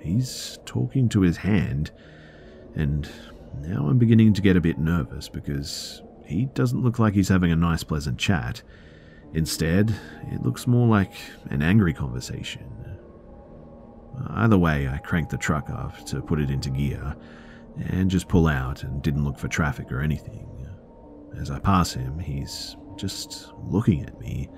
He's 0.00 0.59
talking 0.66 1.09
to 1.11 1.21
his 1.21 1.38
hand, 1.38 1.90
and 2.75 3.09
now 3.61 3.87
I'm 3.88 3.99
beginning 3.99 4.35
to 4.35 4.42
get 4.42 4.56
a 4.56 4.61
bit 4.61 4.78
nervous 4.78 5.28
because 5.28 6.02
he 6.26 6.47
doesn't 6.47 6.83
look 6.83 6.99
like 6.99 7.14
he's 7.14 7.28
having 7.28 7.52
a 7.52 7.56
nice, 7.56 7.83
pleasant 7.83 8.18
chat. 8.18 8.62
Instead, 9.33 9.94
it 10.30 10.42
looks 10.42 10.66
more 10.66 10.87
like 10.87 11.12
an 11.50 11.62
angry 11.62 11.92
conversation. 11.92 12.71
Either 14.28 14.59
way, 14.59 14.88
I 14.88 14.99
crank 14.99 15.28
the 15.28 15.37
truck 15.37 15.71
up 15.71 16.04
to 16.06 16.21
put 16.21 16.40
it 16.40 16.50
into 16.50 16.71
gear 16.71 17.16
and 17.76 18.11
just 18.11 18.28
pull 18.28 18.47
out 18.47 18.83
and 18.83 19.02
didn't 19.02 19.25
look 19.25 19.38
for 19.38 19.49
traffic 19.49 19.90
or 19.90 20.00
anything. 20.00 20.49
As 21.37 21.50
I 21.50 21.59
pass 21.59 21.93
him, 21.93 22.19
he's 22.19 22.76
just 22.97 23.52
looking 23.64 24.02
at 24.04 24.19
me, 24.21 24.49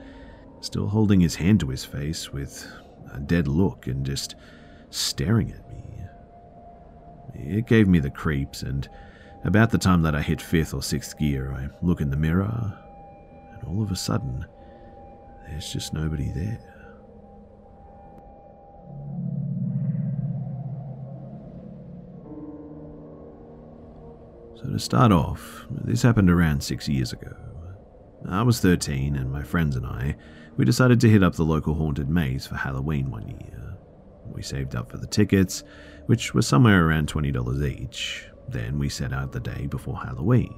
still 0.61 0.89
holding 0.89 1.21
his 1.21 1.35
hand 1.35 1.61
to 1.61 1.69
his 1.69 1.85
face 1.85 2.33
with 2.33 2.67
a 3.13 3.21
dead 3.21 3.49
look 3.49 3.87
and 3.87 4.05
just 4.05 4.35
staring 4.91 5.51
at 5.51 5.69
me. 5.69 5.83
It 7.35 7.67
gave 7.67 7.89
me 7.89 7.99
the 7.99 8.11
creeps, 8.11 8.63
and 8.63 8.89
about 9.45 9.71
the 9.71 9.79
time 9.79 10.03
that 10.03 10.15
I 10.15 10.23
hit 10.23 10.41
fifth 10.41 10.75
or 10.75 10.83
sixth 10.83 11.19
gear, 11.19 11.53
I 11.53 11.69
look 11.85 12.01
in 12.01 12.11
the 12.11 12.17
mirror, 12.17 12.79
and 13.53 13.65
all 13.65 13.83
of 13.83 13.91
a 13.91 13.97
sudden, 13.97 14.45
there's 15.47 15.73
just 15.73 15.93
nobody 15.93 16.31
there. 16.33 16.76
So, 24.57 24.71
to 24.71 24.79
start 24.79 25.13
off, 25.13 25.67
this 25.71 26.01
happened 26.01 26.31
around 26.31 26.63
six 26.63 26.89
years 26.89 27.13
ago. 27.13 27.35
I 28.27 28.43
was 28.43 28.59
13, 28.61 29.15
and 29.15 29.31
my 29.31 29.43
friends 29.43 29.77
and 29.77 29.85
I, 29.87 30.17
we 30.57 30.65
decided 30.65 30.99
to 31.01 31.11
hit 31.11 31.23
up 31.23 31.35
the 31.35 31.45
local 31.45 31.75
haunted 31.75 32.09
maze 32.09 32.47
for 32.47 32.55
Halloween 32.55 33.11
one 33.11 33.29
year. 33.29 33.77
We 34.27 34.43
saved 34.43 34.75
up 34.75 34.91
for 34.91 34.97
the 34.97 35.07
tickets, 35.07 35.63
which 36.07 36.33
were 36.33 36.41
somewhere 36.41 36.87
around 36.87 37.13
$20 37.13 37.69
each. 37.69 38.27
Then 38.49 38.79
we 38.79 38.89
set 38.89 39.13
out 39.13 39.33
the 39.33 39.41
day 39.41 39.67
before 39.67 39.99
Halloween. 39.99 40.55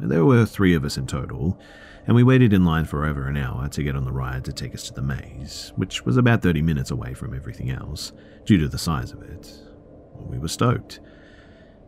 There 0.00 0.24
were 0.24 0.46
three 0.46 0.74
of 0.74 0.84
us 0.84 0.96
in 0.96 1.06
total, 1.06 1.60
and 2.06 2.16
we 2.16 2.22
waited 2.22 2.54
in 2.54 2.64
line 2.64 2.86
for 2.86 3.04
over 3.04 3.26
an 3.26 3.36
hour 3.36 3.68
to 3.68 3.82
get 3.82 3.96
on 3.96 4.04
the 4.04 4.12
ride 4.12 4.46
to 4.46 4.52
take 4.52 4.74
us 4.74 4.84
to 4.84 4.94
the 4.94 5.02
maze, 5.02 5.72
which 5.76 6.06
was 6.06 6.16
about 6.16 6.40
30 6.40 6.62
minutes 6.62 6.90
away 6.90 7.12
from 7.12 7.34
everything 7.34 7.70
else, 7.70 8.12
due 8.46 8.56
to 8.56 8.68
the 8.68 8.78
size 8.78 9.12
of 9.12 9.20
it. 9.22 9.52
We 10.14 10.38
were 10.38 10.48
stoked. 10.48 11.00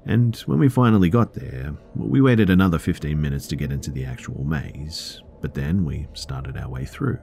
And 0.06 0.36
when 0.46 0.58
we 0.58 0.68
finally 0.68 1.10
got 1.10 1.34
there, 1.34 1.74
we 1.94 2.20
waited 2.20 2.50
another 2.50 2.78
15 2.78 3.20
minutes 3.20 3.46
to 3.48 3.56
get 3.56 3.70
into 3.70 3.90
the 3.90 4.04
actual 4.04 4.44
maze, 4.44 5.22
but 5.40 5.54
then 5.54 5.84
we 5.84 6.08
started 6.14 6.56
our 6.56 6.68
way 6.68 6.84
through. 6.84 7.18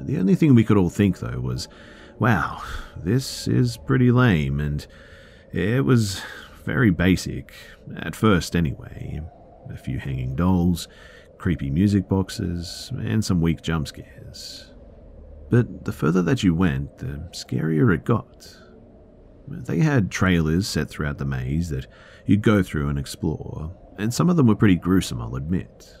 The 0.00 0.18
only 0.18 0.34
thing 0.34 0.54
we 0.54 0.64
could 0.64 0.76
all 0.76 0.90
think, 0.90 1.18
though, 1.18 1.40
was, 1.40 1.68
wow, 2.18 2.62
this 2.96 3.46
is 3.46 3.76
pretty 3.76 4.10
lame, 4.10 4.60
and 4.60 4.86
it 5.52 5.84
was 5.84 6.22
very 6.64 6.90
basic, 6.90 7.52
at 7.96 8.16
first 8.16 8.56
anyway. 8.56 9.20
A 9.70 9.76
few 9.76 9.98
hanging 9.98 10.34
dolls, 10.34 10.88
creepy 11.38 11.70
music 11.70 12.08
boxes, 12.08 12.90
and 12.96 13.24
some 13.24 13.40
weak 13.40 13.62
jump 13.62 13.88
scares. 13.88 14.72
But 15.50 15.84
the 15.84 15.92
further 15.92 16.22
that 16.22 16.42
you 16.42 16.54
went, 16.54 16.98
the 16.98 17.28
scarier 17.32 17.94
it 17.94 18.04
got. 18.04 18.56
They 19.48 19.78
had 19.78 20.10
trailers 20.10 20.66
set 20.66 20.88
throughout 20.88 21.18
the 21.18 21.24
maze 21.24 21.68
that 21.70 21.86
you'd 22.24 22.42
go 22.42 22.62
through 22.62 22.88
and 22.88 22.98
explore, 22.98 23.72
and 23.98 24.12
some 24.12 24.28
of 24.28 24.36
them 24.36 24.46
were 24.46 24.56
pretty 24.56 24.76
gruesome, 24.76 25.22
I'll 25.22 25.36
admit. 25.36 25.96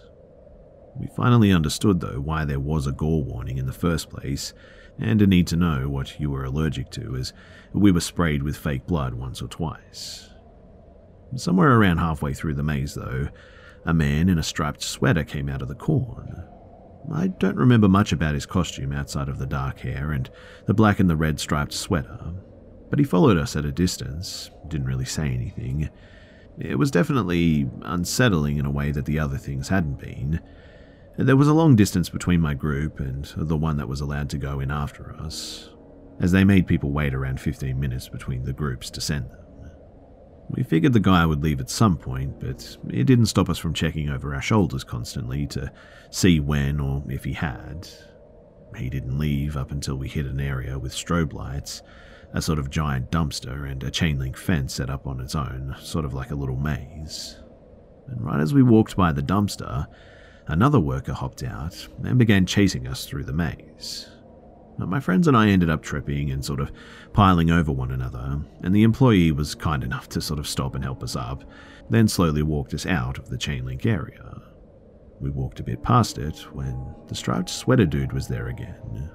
We 0.98 1.08
finally 1.08 1.52
understood, 1.52 2.00
though, 2.00 2.20
why 2.20 2.44
there 2.44 2.60
was 2.60 2.86
a 2.86 2.92
gore 2.92 3.22
warning 3.22 3.58
in 3.58 3.66
the 3.66 3.72
first 3.72 4.10
place, 4.10 4.52
and 4.98 5.20
a 5.20 5.26
need 5.26 5.46
to 5.48 5.56
know 5.56 5.88
what 5.88 6.18
you 6.18 6.30
were 6.30 6.44
allergic 6.44 6.90
to, 6.92 7.16
as 7.16 7.32
we 7.72 7.92
were 7.92 8.00
sprayed 8.00 8.42
with 8.42 8.56
fake 8.56 8.86
blood 8.86 9.14
once 9.14 9.42
or 9.42 9.48
twice. 9.48 10.30
Somewhere 11.36 11.78
around 11.78 11.98
halfway 11.98 12.32
through 12.32 12.54
the 12.54 12.62
maze, 12.62 12.94
though, 12.94 13.28
a 13.84 13.92
man 13.94 14.28
in 14.28 14.38
a 14.38 14.42
striped 14.42 14.82
sweater 14.82 15.22
came 15.22 15.48
out 15.48 15.62
of 15.62 15.68
the 15.68 15.74
corn. 15.74 16.44
I 17.12 17.28
don't 17.28 17.56
remember 17.56 17.88
much 17.88 18.12
about 18.12 18.34
his 18.34 18.46
costume 18.46 18.92
outside 18.92 19.28
of 19.28 19.38
the 19.38 19.46
dark 19.46 19.80
hair 19.80 20.10
and 20.12 20.28
the 20.66 20.74
black 20.74 20.98
and 20.98 21.08
the 21.08 21.16
red 21.16 21.38
striped 21.38 21.72
sweater, 21.72 22.32
but 22.90 22.98
he 22.98 23.04
followed 23.04 23.36
us 23.36 23.56
at 23.56 23.64
a 23.64 23.72
distance, 23.72 24.50
didn't 24.68 24.86
really 24.86 25.04
say 25.04 25.28
anything. 25.28 25.90
It 26.58 26.78
was 26.78 26.90
definitely 26.90 27.68
unsettling 27.82 28.56
in 28.58 28.66
a 28.66 28.70
way 28.70 28.92
that 28.92 29.04
the 29.04 29.18
other 29.18 29.36
things 29.36 29.68
hadn't 29.68 29.98
been. 29.98 30.40
There 31.18 31.36
was 31.36 31.48
a 31.48 31.54
long 31.54 31.76
distance 31.76 32.08
between 32.08 32.40
my 32.40 32.54
group 32.54 33.00
and 33.00 33.24
the 33.36 33.56
one 33.56 33.76
that 33.78 33.88
was 33.88 34.00
allowed 34.00 34.30
to 34.30 34.38
go 34.38 34.60
in 34.60 34.70
after 34.70 35.14
us, 35.16 35.70
as 36.20 36.32
they 36.32 36.44
made 36.44 36.66
people 36.66 36.92
wait 36.92 37.14
around 37.14 37.40
15 37.40 37.78
minutes 37.78 38.08
between 38.08 38.44
the 38.44 38.52
groups 38.52 38.90
to 38.90 39.00
send 39.00 39.30
them. 39.30 39.40
We 40.48 40.62
figured 40.62 40.92
the 40.92 41.00
guy 41.00 41.26
would 41.26 41.42
leave 41.42 41.60
at 41.60 41.70
some 41.70 41.96
point, 41.96 42.38
but 42.38 42.76
it 42.88 43.04
didn't 43.04 43.26
stop 43.26 43.50
us 43.50 43.58
from 43.58 43.74
checking 43.74 44.08
over 44.08 44.34
our 44.34 44.42
shoulders 44.42 44.84
constantly 44.84 45.46
to 45.48 45.72
see 46.10 46.38
when 46.38 46.78
or 46.78 47.02
if 47.08 47.24
he 47.24 47.32
had. 47.32 47.88
He 48.76 48.88
didn't 48.88 49.18
leave 49.18 49.56
up 49.56 49.72
until 49.72 49.96
we 49.96 50.08
hit 50.08 50.26
an 50.26 50.40
area 50.40 50.78
with 50.78 50.92
strobe 50.92 51.32
lights, 51.32 51.82
a 52.32 52.42
sort 52.42 52.58
of 52.58 52.70
giant 52.70 53.10
dumpster, 53.10 53.70
and 53.70 53.82
a 53.82 53.90
chain 53.90 54.18
link 54.18 54.36
fence 54.36 54.74
set 54.74 54.90
up 54.90 55.06
on 55.06 55.20
its 55.20 55.34
own, 55.34 55.74
sort 55.80 56.04
of 56.04 56.14
like 56.14 56.30
a 56.30 56.36
little 56.36 56.56
maze. 56.56 57.38
And 58.08 58.22
right 58.22 58.40
as 58.40 58.54
we 58.54 58.62
walked 58.62 58.96
by 58.96 59.12
the 59.12 59.22
dumpster, 59.22 59.86
another 60.46 60.80
worker 60.80 61.12
hopped 61.12 61.42
out 61.42 61.88
and 62.04 62.18
began 62.18 62.46
chasing 62.46 62.86
us 62.86 63.04
through 63.04 63.24
the 63.24 63.32
maze. 63.32 64.08
My 64.78 65.00
friends 65.00 65.26
and 65.26 65.36
I 65.36 65.48
ended 65.48 65.70
up 65.70 65.82
tripping 65.82 66.30
and 66.30 66.44
sort 66.44 66.60
of 66.60 66.70
piling 67.14 67.50
over 67.50 67.72
one 67.72 67.90
another, 67.90 68.40
and 68.62 68.74
the 68.74 68.82
employee 68.82 69.32
was 69.32 69.54
kind 69.54 69.82
enough 69.82 70.08
to 70.10 70.20
sort 70.20 70.38
of 70.38 70.46
stop 70.46 70.74
and 70.74 70.84
help 70.84 71.02
us 71.02 71.16
up, 71.16 71.44
then 71.88 72.06
slowly 72.08 72.42
walked 72.42 72.74
us 72.74 72.84
out 72.84 73.16
of 73.16 73.30
the 73.30 73.38
chain 73.38 73.64
link 73.64 73.86
area. 73.86 74.42
We 75.18 75.30
walked 75.30 75.60
a 75.60 75.64
bit 75.64 75.82
past 75.82 76.18
it 76.18 76.40
when 76.52 76.94
the 77.08 77.14
striped 77.14 77.48
sweater 77.48 77.86
dude 77.86 78.12
was 78.12 78.28
there 78.28 78.48
again. 78.48 79.10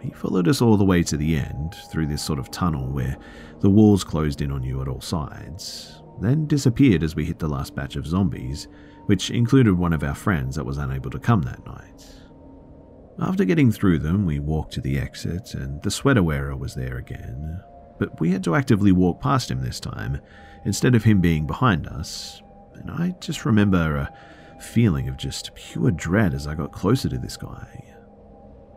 He 0.00 0.10
followed 0.10 0.48
us 0.48 0.62
all 0.62 0.76
the 0.76 0.84
way 0.84 1.02
to 1.02 1.16
the 1.16 1.36
end, 1.36 1.74
through 1.90 2.06
this 2.06 2.22
sort 2.22 2.38
of 2.38 2.50
tunnel 2.50 2.88
where 2.88 3.16
the 3.60 3.70
walls 3.70 4.04
closed 4.04 4.40
in 4.40 4.50
on 4.50 4.62
you 4.62 4.80
at 4.80 4.88
all 4.88 5.00
sides, 5.00 6.02
then 6.20 6.46
disappeared 6.46 7.02
as 7.02 7.14
we 7.14 7.24
hit 7.24 7.38
the 7.38 7.48
last 7.48 7.74
batch 7.74 7.96
of 7.96 8.06
zombies, 8.06 8.68
which 9.06 9.30
included 9.30 9.74
one 9.74 9.92
of 9.92 10.02
our 10.02 10.14
friends 10.14 10.56
that 10.56 10.64
was 10.64 10.78
unable 10.78 11.10
to 11.10 11.18
come 11.18 11.42
that 11.42 11.64
night. 11.66 12.06
After 13.18 13.44
getting 13.44 13.70
through 13.70 13.98
them, 13.98 14.24
we 14.24 14.38
walked 14.38 14.72
to 14.74 14.80
the 14.80 14.98
exit, 14.98 15.54
and 15.54 15.82
the 15.82 15.90
sweater 15.90 16.22
wearer 16.22 16.56
was 16.56 16.74
there 16.74 16.96
again. 16.96 17.60
But 17.98 18.18
we 18.18 18.30
had 18.30 18.42
to 18.44 18.54
actively 18.54 18.92
walk 18.92 19.20
past 19.20 19.50
him 19.50 19.60
this 19.60 19.80
time, 19.80 20.20
instead 20.64 20.94
of 20.94 21.04
him 21.04 21.20
being 21.20 21.46
behind 21.46 21.86
us. 21.86 22.42
And 22.74 22.90
I 22.90 23.14
just 23.20 23.44
remember 23.44 23.96
a 23.96 24.62
feeling 24.62 25.08
of 25.08 25.18
just 25.18 25.54
pure 25.54 25.90
dread 25.90 26.32
as 26.32 26.46
I 26.46 26.54
got 26.54 26.72
closer 26.72 27.10
to 27.10 27.18
this 27.18 27.36
guy. 27.36 27.89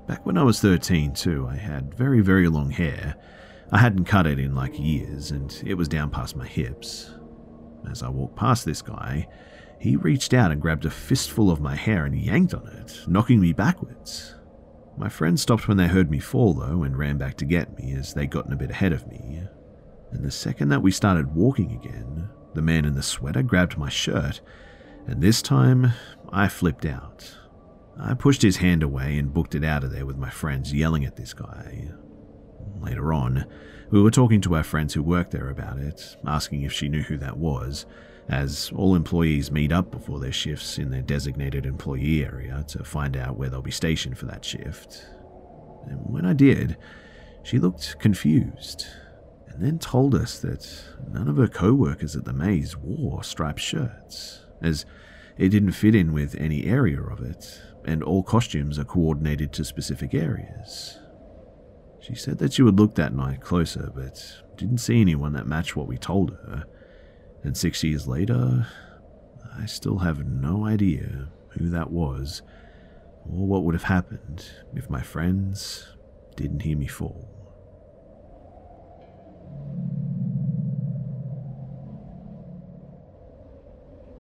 Back 0.07 0.25
when 0.25 0.37
I 0.37 0.43
was 0.43 0.59
13, 0.59 1.13
too, 1.13 1.47
I 1.49 1.55
had 1.55 1.93
very, 1.93 2.21
very 2.21 2.49
long 2.49 2.71
hair. 2.71 3.15
I 3.71 3.77
hadn't 3.77 4.05
cut 4.05 4.27
it 4.27 4.37
in 4.37 4.53
like 4.53 4.77
years, 4.77 5.31
and 5.31 5.63
it 5.65 5.75
was 5.75 5.87
down 5.87 6.09
past 6.09 6.35
my 6.35 6.45
hips. 6.45 7.11
As 7.89 8.03
I 8.03 8.09
walked 8.09 8.35
past 8.35 8.65
this 8.65 8.81
guy, 8.81 9.27
he 9.79 9.95
reached 9.95 10.33
out 10.33 10.51
and 10.51 10.61
grabbed 10.61 10.85
a 10.85 10.89
fistful 10.89 11.49
of 11.49 11.61
my 11.61 11.75
hair 11.75 12.05
and 12.05 12.15
yanked 12.15 12.53
on 12.53 12.67
it, 12.67 12.99
knocking 13.07 13.39
me 13.39 13.53
backwards. 13.53 14.35
My 14.97 15.09
friends 15.09 15.41
stopped 15.41 15.67
when 15.67 15.77
they 15.77 15.87
heard 15.87 16.11
me 16.11 16.19
fall, 16.19 16.53
though, 16.53 16.83
and 16.83 16.97
ran 16.97 17.17
back 17.17 17.35
to 17.37 17.45
get 17.45 17.77
me 17.77 17.93
as 17.93 18.13
they'd 18.13 18.29
gotten 18.29 18.53
a 18.53 18.57
bit 18.57 18.71
ahead 18.71 18.93
of 18.93 19.07
me. 19.07 19.41
And 20.11 20.23
the 20.23 20.31
second 20.31 20.69
that 20.69 20.83
we 20.83 20.91
started 20.91 21.33
walking 21.33 21.71
again, 21.71 22.29
the 22.53 22.61
man 22.61 22.85
in 22.85 22.93
the 22.93 23.01
sweater 23.01 23.41
grabbed 23.41 23.77
my 23.77 23.89
shirt, 23.89 24.41
and 25.07 25.21
this 25.21 25.41
time 25.41 25.93
I 26.29 26.49
flipped 26.49 26.85
out. 26.85 27.35
I 27.99 28.13
pushed 28.15 28.41
his 28.41 28.57
hand 28.57 28.83
away 28.83 29.17
and 29.17 29.33
booked 29.33 29.55
it 29.55 29.63
out 29.63 29.83
of 29.83 29.91
there 29.91 30.05
with 30.05 30.17
my 30.17 30.29
friends 30.29 30.73
yelling 30.73 31.05
at 31.05 31.15
this 31.15 31.33
guy. 31.33 31.89
Later 32.79 33.13
on, 33.13 33.45
we 33.91 34.01
were 34.01 34.11
talking 34.11 34.41
to 34.41 34.55
our 34.55 34.63
friends 34.63 34.93
who 34.93 35.03
worked 35.03 35.31
there 35.31 35.49
about 35.49 35.77
it, 35.77 36.17
asking 36.25 36.63
if 36.63 36.73
she 36.73 36.89
knew 36.89 37.03
who 37.03 37.17
that 37.17 37.37
was, 37.37 37.85
as 38.27 38.71
all 38.75 38.95
employees 38.95 39.51
meet 39.51 39.71
up 39.71 39.91
before 39.91 40.19
their 40.19 40.31
shifts 40.31 40.77
in 40.77 40.89
their 40.89 41.01
designated 41.01 41.65
employee 41.65 42.25
area 42.25 42.63
to 42.69 42.83
find 42.83 43.15
out 43.15 43.37
where 43.37 43.49
they'll 43.49 43.61
be 43.61 43.71
stationed 43.71 44.17
for 44.17 44.25
that 44.25 44.43
shift. 44.43 45.05
And 45.87 45.99
when 46.03 46.25
I 46.25 46.33
did, 46.33 46.77
she 47.43 47.59
looked 47.59 47.99
confused 47.99 48.85
and 49.47 49.63
then 49.63 49.77
told 49.77 50.15
us 50.15 50.39
that 50.39 50.67
none 51.11 51.27
of 51.27 51.37
her 51.37 51.47
co 51.47 51.73
workers 51.73 52.15
at 52.15 52.25
the 52.25 52.33
maze 52.33 52.75
wore 52.75 53.23
striped 53.23 53.59
shirts, 53.59 54.45
as 54.61 54.85
it 55.37 55.49
didn't 55.49 55.73
fit 55.73 55.95
in 55.95 56.13
with 56.13 56.35
any 56.35 56.65
area 56.65 57.01
of 57.01 57.21
it, 57.21 57.61
and 57.85 58.03
all 58.03 58.23
costumes 58.23 58.79
are 58.79 58.85
coordinated 58.85 59.51
to 59.53 59.65
specific 59.65 60.13
areas. 60.13 60.99
She 61.99 62.15
said 62.15 62.37
that 62.39 62.53
she 62.53 62.63
would 62.63 62.79
look 62.79 62.95
that 62.95 63.13
night 63.13 63.41
closer, 63.41 63.91
but 63.95 64.41
didn't 64.57 64.79
see 64.79 64.99
anyone 65.01 65.33
that 65.33 65.47
matched 65.47 65.75
what 65.75 65.87
we 65.87 65.97
told 65.97 66.31
her 66.31 66.65
and 67.43 67.57
six 67.57 67.83
years 67.83 68.07
later, 68.07 68.67
I 69.57 69.65
still 69.65 69.99
have 69.99 70.25
no 70.25 70.65
idea 70.65 71.27
who 71.49 71.69
that 71.69 71.91
was 71.91 72.41
or 73.25 73.45
what 73.45 73.63
would 73.63 73.75
have 73.75 73.83
happened 73.83 74.49
if 74.73 74.89
my 74.89 75.01
friends 75.01 75.87
didn't 76.35 76.61
hear 76.61 76.77
me 76.77 76.87
fall. 76.87 77.27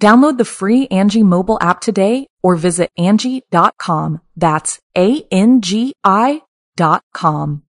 Download 0.00 0.38
the 0.38 0.44
free 0.44 0.86
Angi 0.88 1.24
mobile 1.24 1.58
app 1.60 1.80
today 1.80 2.28
or 2.42 2.54
visit 2.54 2.90
Angi.com. 2.98 4.20
That's 4.36 4.80
A-N-G-I 4.96 6.42
dot 6.76 7.02
com. 7.12 7.64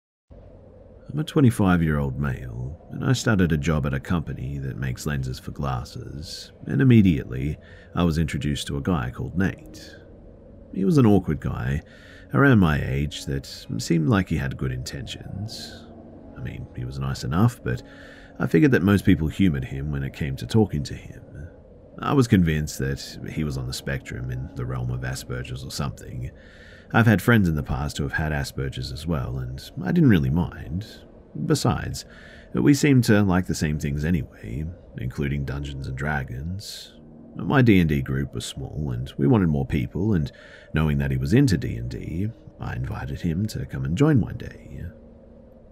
I'm 1.15 1.20
a 1.20 1.24
25 1.24 1.84
year 1.84 2.00
old 2.00 2.20
male, 2.20 2.88
and 2.91 3.05
I 3.05 3.13
started 3.13 3.51
a 3.51 3.58
job 3.58 3.86
at 3.86 3.94
a 3.94 4.00
company 4.00 4.58
that 4.58 4.77
makes 4.77 5.05
lenses 5.05 5.39
for 5.39 5.51
glasses, 5.51 6.51
and 6.65 6.82
immediately 6.82 7.58
I 7.94 8.03
was 8.03 8.17
introduced 8.17 8.67
to 8.67 8.77
a 8.77 8.82
guy 8.82 9.12
called 9.12 9.38
Nate. 9.38 9.96
He 10.74 10.84
was 10.84 10.98
an 10.98 11.05
awkward 11.05 11.39
guy, 11.39 11.84
around 12.34 12.60
my 12.60 12.82
age, 12.84 13.25
that 13.27 13.46
seemed 13.77 14.10
like 14.10 14.27
he 14.27 14.36
had 14.38 14.58
good 14.58 14.72
intentions. 14.72 15.86
I 16.38 16.41
mean, 16.41 16.67
he 16.75 16.84
was 16.84 17.00
nice 17.00 17.24
enough, 17.24 17.63
but 17.63 17.82
I 18.39 18.48
figured 18.48 18.72
that 18.72 18.84
most 18.84 19.05
people 19.05 19.27
humoured 19.27 19.65
him 19.65 19.91
when 19.91 20.03
it 20.03 20.13
came 20.13 20.36
to 20.38 20.48
talking 20.48 20.84
to 20.84 20.96
him. 20.96 21.22
I 22.00 22.14
was 22.14 22.28
convinced 22.28 22.80
that 22.80 23.32
he 23.32 23.44
was 23.44 23.58
on 23.58 23.68
the 23.68 23.74
spectrum 23.74 24.30
in 24.32 24.50
the 24.56 24.66
realm 24.66 24.92
of 24.92 25.02
Asperger's 25.02 25.64
or 25.64 25.72
something. 25.72 26.32
I've 26.94 27.06
had 27.08 27.22
friends 27.22 27.48
in 27.48 27.56
the 27.56 27.64
past 27.64 27.98
who 27.98 28.04
have 28.04 28.14
had 28.14 28.32
Asperger's 28.32 28.92
as 28.92 29.08
well, 29.08 29.38
and 29.38 29.62
I 29.84 29.92
didn't 29.92 30.10
really 30.10 30.30
mind. 30.30 30.86
Besides, 31.46 32.06
we 32.54 32.74
seemed 32.74 33.04
to 33.06 33.24
like 33.24 33.48
the 33.48 33.56
same 33.56 33.80
things 33.80 34.06
anyway, 34.06 34.66
including 34.98 35.46
Dungeons 35.46 35.88
and 35.88 35.98
Dragons. 35.98 36.94
My 37.36 37.62
D&D 37.62 38.02
group 38.04 38.34
was 38.34 38.46
small 38.46 38.92
and 38.92 39.12
we 39.18 39.28
wanted 39.28 39.50
more 39.50 39.66
people 39.66 40.14
and 40.14 40.32
knowing 40.74 40.98
that 41.00 41.12
he 41.12 41.18
was 41.18 41.34
into 41.34 41.58
D&D, 41.58 42.30
I 42.62 42.75
invited 42.75 43.22
him 43.22 43.46
to 43.48 43.66
come 43.66 43.84
and 43.84 43.98
join 43.98 44.22
one 44.22 44.38
day. 44.38 44.86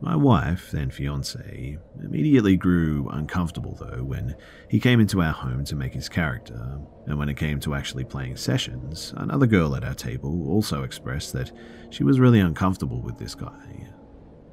My 0.04 0.18
wife, 0.18 0.70
then 0.72 0.92
fiance, 0.92 1.78
immediately 2.04 2.58
grew 2.58 3.08
uncomfortable 3.14 3.78
though 3.80 4.04
when 4.04 4.36
he 4.70 4.78
came 4.78 5.00
into 5.00 5.22
our 5.22 5.32
home 5.32 5.64
to 5.64 5.78
make 5.78 5.94
his 5.94 6.10
character, 6.10 6.82
and 7.06 7.18
when 7.18 7.30
it 7.30 7.38
came 7.38 7.62
to 7.62 7.74
actually 7.74 8.04
playing 8.04 8.36
sessions, 8.36 9.14
another 9.16 9.48
girl 9.48 9.78
at 9.78 9.86
our 9.86 9.94
table 9.94 10.50
also 10.50 10.84
expressed 10.84 11.32
that 11.32 11.54
she 11.90 12.04
was 12.04 12.20
really 12.20 12.42
uncomfortable 12.42 13.02
with 13.02 13.18
this 13.18 13.34
guy. 13.34 13.88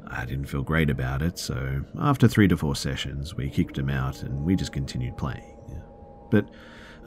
I 0.07 0.25
didn't 0.25 0.47
feel 0.47 0.63
great 0.63 0.89
about 0.89 1.21
it, 1.21 1.37
so 1.37 1.83
after 1.99 2.29
three 2.29 2.47
to 2.47 2.57
four 2.57 2.77
sessions, 2.77 3.35
we 3.35 3.51
kicked 3.51 3.77
him 3.77 3.91
out 3.91 4.23
and 4.23 4.45
we 4.45 4.55
just 4.55 4.73
continued 4.73 5.17
playing. 5.17 5.59
But 6.31 6.49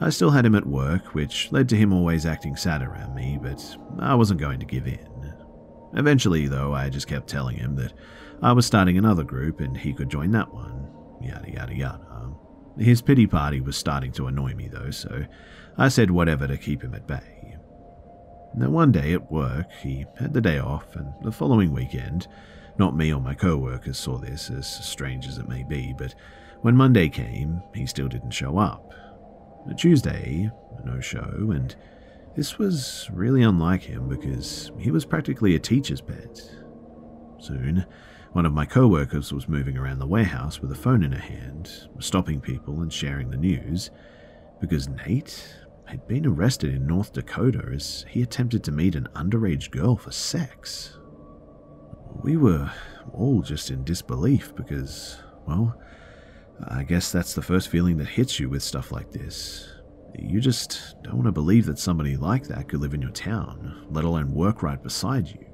I 0.02 0.10
still 0.10 0.30
had 0.30 0.44
him 0.44 0.54
at 0.54 0.66
work, 0.66 1.14
which 1.14 1.50
led 1.50 1.70
to 1.70 1.76
him 1.76 1.94
always 1.94 2.26
acting 2.26 2.56
sad 2.56 2.82
around 2.82 3.14
me, 3.14 3.38
but 3.40 3.78
I 3.98 4.14
wasn't 4.14 4.40
going 4.40 4.60
to 4.60 4.66
give 4.66 4.86
in. 4.86 5.32
Eventually, 5.94 6.46
though, 6.46 6.74
I 6.74 6.90
just 6.90 7.06
kept 7.06 7.28
telling 7.28 7.56
him 7.56 7.76
that 7.76 7.94
I 8.42 8.52
was 8.52 8.66
starting 8.66 8.98
another 8.98 9.24
group 9.24 9.60
and 9.60 9.76
he 9.76 9.92
could 9.92 10.10
join 10.10 10.30
that 10.32 10.52
one. 10.52 10.88
Yada 11.20 11.50
yada 11.50 11.74
yada. 11.74 12.14
His 12.78 13.02
pity 13.02 13.26
party 13.26 13.60
was 13.60 13.76
starting 13.76 14.10
to 14.12 14.26
annoy 14.26 14.54
me, 14.54 14.68
though, 14.68 14.90
so 14.90 15.26
I 15.78 15.88
said 15.88 16.10
whatever 16.10 16.48
to 16.48 16.58
keep 16.58 16.82
him 16.82 16.94
at 16.94 17.06
bay. 17.06 17.56
Now, 18.56 18.70
one 18.70 18.92
day 18.92 19.12
at 19.12 19.30
work, 19.30 19.70
he 19.82 20.06
had 20.18 20.34
the 20.34 20.40
day 20.40 20.58
off, 20.58 20.96
and 20.96 21.12
the 21.22 21.32
following 21.32 21.72
weekend, 21.72 22.26
not 22.78 22.96
me 22.96 23.12
or 23.12 23.20
my 23.20 23.34
co 23.34 23.56
workers 23.56 23.98
saw 23.98 24.18
this, 24.18 24.50
as 24.50 24.66
strange 24.66 25.26
as 25.28 25.38
it 25.38 25.48
may 25.48 25.62
be, 25.62 25.94
but 25.96 26.14
when 26.62 26.76
Monday 26.76 27.08
came, 27.08 27.62
he 27.74 27.86
still 27.86 28.08
didn't 28.08 28.30
show 28.30 28.58
up. 28.58 28.92
Tuesday, 29.76 30.50
no 30.84 31.00
show, 31.00 31.50
and 31.52 31.74
this 32.36 32.58
was 32.58 33.08
really 33.12 33.42
unlike 33.42 33.82
him 33.82 34.08
because 34.08 34.72
he 34.78 34.90
was 34.90 35.04
practically 35.04 35.54
a 35.54 35.60
teacher's 35.60 36.00
pet. 36.00 36.40
Soon, 37.38 37.86
one 38.34 38.44
of 38.44 38.52
my 38.52 38.66
co 38.66 38.88
workers 38.88 39.32
was 39.32 39.48
moving 39.48 39.78
around 39.78 40.00
the 40.00 40.06
warehouse 40.08 40.60
with 40.60 40.72
a 40.72 40.74
phone 40.74 41.04
in 41.04 41.12
her 41.12 41.20
hand, 41.20 41.88
stopping 42.00 42.40
people 42.40 42.82
and 42.82 42.92
sharing 42.92 43.30
the 43.30 43.36
news, 43.36 43.92
because 44.60 44.88
Nate 44.88 45.56
had 45.86 46.08
been 46.08 46.26
arrested 46.26 46.74
in 46.74 46.84
North 46.84 47.12
Dakota 47.12 47.70
as 47.72 48.04
he 48.08 48.22
attempted 48.22 48.64
to 48.64 48.72
meet 48.72 48.96
an 48.96 49.06
underage 49.14 49.70
girl 49.70 49.94
for 49.94 50.10
sex. 50.10 50.98
We 52.24 52.36
were 52.36 52.72
all 53.12 53.40
just 53.40 53.70
in 53.70 53.84
disbelief 53.84 54.52
because, 54.56 55.22
well, 55.46 55.80
I 56.66 56.82
guess 56.82 57.12
that's 57.12 57.34
the 57.34 57.42
first 57.42 57.68
feeling 57.68 57.98
that 57.98 58.08
hits 58.08 58.40
you 58.40 58.48
with 58.48 58.64
stuff 58.64 58.90
like 58.90 59.12
this. 59.12 59.70
You 60.18 60.40
just 60.40 60.96
don't 61.02 61.14
want 61.14 61.26
to 61.26 61.32
believe 61.32 61.66
that 61.66 61.78
somebody 61.78 62.16
like 62.16 62.48
that 62.48 62.68
could 62.68 62.80
live 62.80 62.94
in 62.94 63.02
your 63.02 63.12
town, 63.12 63.86
let 63.90 64.04
alone 64.04 64.34
work 64.34 64.60
right 64.64 64.82
beside 64.82 65.28
you. 65.28 65.46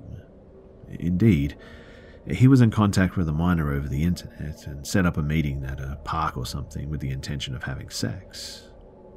Indeed, 0.98 1.58
he 2.28 2.48
was 2.48 2.60
in 2.60 2.70
contact 2.70 3.16
with 3.16 3.28
a 3.28 3.32
minor 3.32 3.72
over 3.72 3.88
the 3.88 4.04
internet 4.04 4.66
and 4.66 4.86
set 4.86 5.06
up 5.06 5.16
a 5.16 5.22
meeting 5.22 5.64
at 5.64 5.80
a 5.80 5.98
park 6.04 6.36
or 6.36 6.46
something 6.46 6.90
with 6.90 7.00
the 7.00 7.10
intention 7.10 7.54
of 7.54 7.64
having 7.64 7.90
sex. 7.90 8.68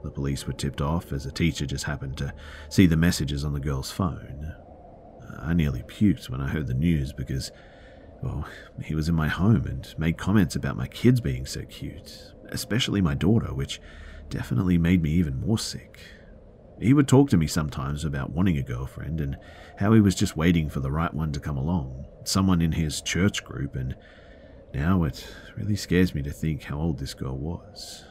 The 0.03 0.11
police 0.11 0.45
were 0.45 0.53
tipped 0.53 0.81
off 0.81 1.11
as 1.11 1.25
a 1.25 1.31
teacher 1.31 1.65
just 1.65 1.85
happened 1.85 2.17
to 2.17 2.33
see 2.69 2.85
the 2.85 2.97
messages 2.97 3.43
on 3.43 3.53
the 3.53 3.59
girl's 3.59 3.91
phone. 3.91 4.55
I 5.39 5.53
nearly 5.53 5.83
puked 5.83 6.29
when 6.29 6.41
I 6.41 6.49
heard 6.49 6.67
the 6.67 6.73
news 6.73 7.13
because 7.13 7.51
well, 8.21 8.47
he 8.81 8.95
was 8.95 9.09
in 9.09 9.15
my 9.15 9.27
home 9.27 9.65
and 9.65 9.93
made 9.97 10.17
comments 10.17 10.55
about 10.55 10.77
my 10.77 10.87
kids 10.87 11.19
being 11.19 11.45
so 11.45 11.63
cute, 11.63 12.33
especially 12.49 13.01
my 13.01 13.15
daughter, 13.15 13.53
which 13.53 13.81
definitely 14.29 14.77
made 14.77 15.01
me 15.01 15.11
even 15.11 15.41
more 15.41 15.59
sick. 15.59 15.99
He 16.79 16.93
would 16.93 17.07
talk 17.07 17.29
to 17.29 17.38
me 17.38 17.47
sometimes 17.47 18.03
about 18.03 18.31
wanting 18.31 18.57
a 18.57 18.63
girlfriend 18.63 19.21
and 19.21 19.38
how 19.77 19.93
he 19.93 20.01
was 20.01 20.15
just 20.15 20.36
waiting 20.36 20.69
for 20.69 20.79
the 20.79 20.91
right 20.91 21.13
one 21.13 21.31
to 21.31 21.39
come 21.39 21.57
along, 21.57 22.05
someone 22.23 22.62
in 22.62 22.73
his 22.73 23.01
church 23.01 23.43
group, 23.43 23.75
and 23.75 23.95
now 24.73 25.03
it 25.03 25.27
really 25.55 25.75
scares 25.75 26.15
me 26.15 26.21
to 26.23 26.31
think 26.31 26.63
how 26.63 26.79
old 26.79 26.99
this 26.99 27.13
girl 27.13 27.38
was. 27.38 28.05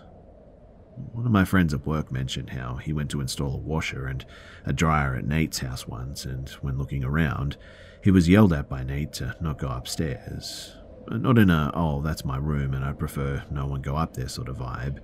One 1.13 1.27
of 1.27 1.33
my 1.33 1.45
friends 1.45 1.73
at 1.75 1.87
work 1.87 2.13
mentioned 2.13 2.51
how 2.51 2.77
he 2.77 2.93
went 2.93 3.11
to 3.11 3.21
install 3.21 3.55
a 3.55 3.59
washer 3.59 4.07
and 4.07 4.25
a 4.65 4.73
dryer 4.73 5.17
at 5.17 5.27
Nate's 5.27 5.59
house 5.59 5.87
once, 5.87 6.25
and 6.25 6.49
when 6.61 6.79
looking 6.79 7.03
around, 7.03 7.57
he 8.03 8.11
was 8.11 8.29
yelled 8.29 8.53
at 8.53 8.69
by 8.69 8.83
Nate 8.83 9.13
to 9.15 9.37
not 9.41 9.59
go 9.59 9.69
upstairs. 9.69 10.77
Not 11.09 11.39
in 11.39 11.51
a, 11.51 11.71
oh, 11.75 12.01
that's 12.01 12.25
my 12.25 12.37
room 12.37 12.75
and 12.75 12.85
I 12.85 12.93
prefer 12.93 13.43
no 13.51 13.67
one 13.67 13.81
go 13.83 13.97
up 13.97 14.15
there 14.15 14.29
sort 14.29 14.49
of 14.49 14.59
vibe. 14.59 14.99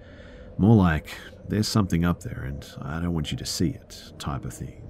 More 0.58 0.74
like, 0.76 1.16
there's 1.48 1.68
something 1.68 2.04
up 2.04 2.20
there 2.20 2.44
and 2.44 2.66
I 2.82 3.00
don't 3.00 3.14
want 3.14 3.30
you 3.30 3.38
to 3.38 3.46
see 3.46 3.70
it 3.70 4.12
type 4.18 4.44
of 4.44 4.52
thing. 4.52 4.82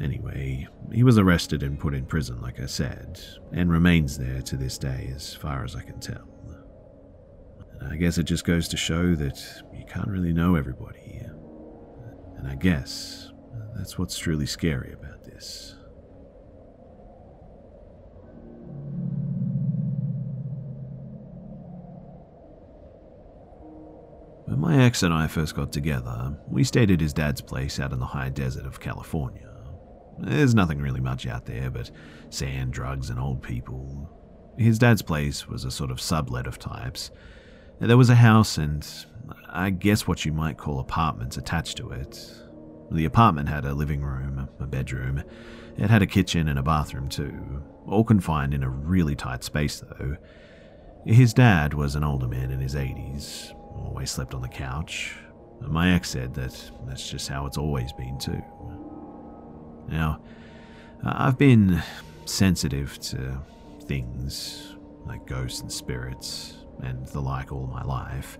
Anyway, 0.00 0.68
he 0.92 1.02
was 1.02 1.18
arrested 1.18 1.62
and 1.62 1.78
put 1.78 1.94
in 1.94 2.06
prison, 2.06 2.40
like 2.40 2.60
I 2.60 2.66
said, 2.66 3.20
and 3.52 3.70
remains 3.70 4.18
there 4.18 4.42
to 4.42 4.56
this 4.56 4.78
day 4.78 5.10
as 5.14 5.34
far 5.34 5.64
as 5.64 5.74
I 5.74 5.82
can 5.82 6.00
tell. 6.00 6.28
I 7.90 7.96
guess 7.96 8.18
it 8.18 8.24
just 8.24 8.44
goes 8.44 8.68
to 8.68 8.76
show 8.76 9.14
that 9.14 9.38
you 9.72 9.84
can't 9.86 10.08
really 10.08 10.32
know 10.32 10.54
everybody. 10.54 11.20
And 12.38 12.46
I 12.46 12.54
guess 12.54 13.32
that's 13.74 13.98
what's 13.98 14.18
truly 14.18 14.46
scary 14.46 14.92
about 14.92 15.24
this. 15.24 15.75
When 24.56 24.74
my 24.74 24.84
ex 24.84 25.02
and 25.02 25.12
I 25.12 25.26
first 25.26 25.54
got 25.54 25.70
together, 25.70 26.34
we 26.48 26.64
stayed 26.64 26.90
at 26.90 26.98
his 26.98 27.12
dad's 27.12 27.42
place 27.42 27.78
out 27.78 27.92
in 27.92 27.98
the 27.98 28.06
high 28.06 28.30
desert 28.30 28.64
of 28.64 28.80
California. 28.80 29.50
There's 30.18 30.54
nothing 30.54 30.78
really 30.78 31.00
much 31.00 31.26
out 31.26 31.44
there 31.44 31.70
but 31.70 31.90
sand, 32.30 32.72
drugs, 32.72 33.10
and 33.10 33.20
old 33.20 33.42
people. 33.42 34.08
His 34.56 34.78
dad's 34.78 35.02
place 35.02 35.46
was 35.46 35.66
a 35.66 35.70
sort 35.70 35.90
of 35.90 36.00
sublet 36.00 36.46
of 36.46 36.58
types. 36.58 37.10
There 37.80 37.98
was 37.98 38.08
a 38.08 38.14
house 38.14 38.56
and 38.56 38.88
I 39.50 39.68
guess 39.68 40.08
what 40.08 40.24
you 40.24 40.32
might 40.32 40.56
call 40.56 40.80
apartments 40.80 41.36
attached 41.36 41.76
to 41.76 41.90
it. 41.90 42.18
The 42.90 43.04
apartment 43.04 43.50
had 43.50 43.66
a 43.66 43.74
living 43.74 44.00
room, 44.00 44.48
a 44.58 44.66
bedroom. 44.66 45.22
It 45.76 45.90
had 45.90 46.00
a 46.00 46.06
kitchen 46.06 46.48
and 46.48 46.58
a 46.58 46.62
bathroom 46.62 47.10
too, 47.10 47.62
all 47.86 48.04
confined 48.04 48.54
in 48.54 48.62
a 48.62 48.70
really 48.70 49.16
tight 49.16 49.44
space 49.44 49.80
though. 49.80 50.16
His 51.04 51.34
dad 51.34 51.74
was 51.74 51.94
an 51.94 52.04
older 52.04 52.26
man 52.26 52.50
in 52.50 52.60
his 52.60 52.74
80s, 52.74 53.52
always 53.96 54.10
slept 54.10 54.34
on 54.34 54.42
the 54.42 54.48
couch. 54.48 55.16
My 55.62 55.94
ex 55.94 56.10
said 56.10 56.34
that 56.34 56.70
that's 56.86 57.08
just 57.08 57.30
how 57.30 57.46
it's 57.46 57.56
always 57.56 57.94
been, 57.94 58.18
too. 58.18 58.42
Now, 59.88 60.20
I've 61.02 61.38
been 61.38 61.82
sensitive 62.26 62.98
to 63.00 63.38
things 63.84 64.74
like 65.06 65.26
ghosts 65.26 65.62
and 65.62 65.72
spirits 65.72 66.58
and 66.82 67.06
the 67.06 67.22
like 67.22 67.52
all 67.52 67.66
my 67.68 67.82
life. 67.84 68.38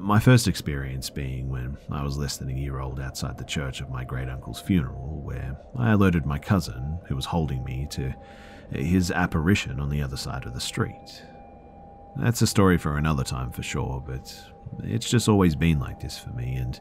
My 0.00 0.18
first 0.18 0.48
experience 0.48 1.10
being 1.10 1.48
when 1.48 1.76
I 1.92 2.02
was 2.02 2.18
less 2.18 2.36
than 2.36 2.50
a 2.50 2.52
year 2.52 2.80
old 2.80 2.98
outside 2.98 3.38
the 3.38 3.44
church 3.44 3.80
of 3.80 3.88
my 3.88 4.02
great 4.02 4.28
uncle's 4.28 4.60
funeral, 4.60 5.20
where 5.22 5.56
I 5.76 5.92
alerted 5.92 6.26
my 6.26 6.40
cousin, 6.40 6.98
who 7.06 7.14
was 7.14 7.26
holding 7.26 7.62
me, 7.62 7.86
to 7.90 8.12
his 8.72 9.12
apparition 9.12 9.78
on 9.78 9.90
the 9.90 10.02
other 10.02 10.16
side 10.16 10.44
of 10.44 10.54
the 10.54 10.60
street. 10.60 11.22
That's 12.16 12.42
a 12.42 12.48
story 12.48 12.78
for 12.78 12.96
another 12.96 13.22
time 13.22 13.52
for 13.52 13.62
sure, 13.62 14.02
but 14.04 14.36
it's 14.84 15.08
just 15.08 15.28
always 15.28 15.56
been 15.56 15.78
like 15.78 16.00
this 16.00 16.18
for 16.18 16.30
me, 16.30 16.54
and 16.54 16.80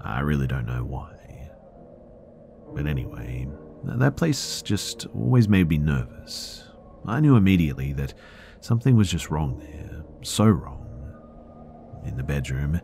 I 0.00 0.20
really 0.20 0.46
don't 0.46 0.66
know 0.66 0.84
why. 0.84 1.50
But 2.74 2.86
anyway, 2.86 3.48
that 3.84 4.16
place 4.16 4.62
just 4.62 5.06
always 5.14 5.48
made 5.48 5.68
me 5.68 5.78
nervous. 5.78 6.64
I 7.06 7.20
knew 7.20 7.36
immediately 7.36 7.92
that 7.94 8.14
something 8.60 8.96
was 8.96 9.10
just 9.10 9.30
wrong 9.30 9.58
there, 9.58 10.02
so 10.22 10.46
wrong. 10.46 10.84
In 12.04 12.16
the 12.16 12.22
bedroom, 12.22 12.80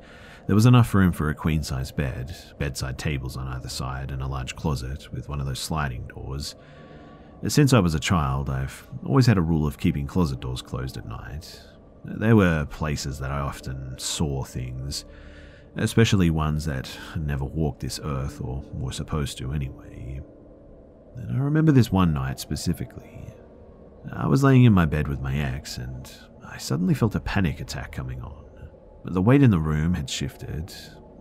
there 0.47 0.55
was 0.55 0.67
enough 0.67 0.95
room 0.95 1.13
for 1.13 1.31
a 1.31 1.35
queen 1.35 1.63
size 1.63 1.91
bed, 1.93 2.35
bedside 2.59 2.99
tables 2.99 3.37
on 3.37 3.49
either 3.49 3.69
side, 3.69 4.11
and 4.11 4.23
a 4.23 4.27
large 4.27 4.57
closet 4.57 5.13
with 5.13 5.29
one 5.29 5.41
of 5.41 5.47
those 5.47 5.61
sliding 5.61 6.07
doors. 6.07 6.55
Since 7.47 7.73
I 7.73 7.81
was 7.81 7.95
a 7.95 8.01
child, 8.01 8.49
I've 8.49 8.89
always 9.05 9.27
had 9.27 9.37
a 9.37 9.43
rule 9.43 9.67
of 9.67 9.79
keeping 9.79 10.07
closet 10.07 10.41
doors 10.41 10.63
closed 10.63 10.97
at 10.97 11.07
night. 11.07 11.61
There 12.05 12.37
were 12.37 12.67
places 12.67 13.19
that 13.21 13.31
I 13.31 13.41
often 13.41 13.99
saw 13.99 14.45
things, 14.45 15.05
especially 15.77 16.31
ones 16.31 16.65
that 16.67 16.91
never 17.17 17.45
walked 17.45 17.81
this 17.81 17.99
earth 18.03 18.41
or 18.43 18.63
were 18.73 18.93
supposed 18.93 19.39
to 19.39 19.53
anyway. 19.53 20.21
And 21.17 21.37
I 21.37 21.41
remember 21.41 21.73
this 21.73 21.91
one 21.93 22.13
night 22.13 22.41
specifically. 22.41 23.33
I 24.13 24.27
was 24.27 24.43
laying 24.45 24.65
in 24.65 24.73
my 24.73 24.85
bed 24.85 25.09
with 25.09 25.21
my 25.21 25.37
ex, 25.39 25.79
and 25.79 26.11
I 26.47 26.59
suddenly 26.59 26.95
felt 26.95 27.15
a 27.15 27.21
panic 27.21 27.61
attack 27.61 27.93
coming 27.93 28.21
on. 28.21 28.45
The 29.05 29.23
weight 29.23 29.43
in 29.43 29.51
the 29.51 29.59
room 29.59 29.95
had 29.95 30.11
shifted, 30.11 30.75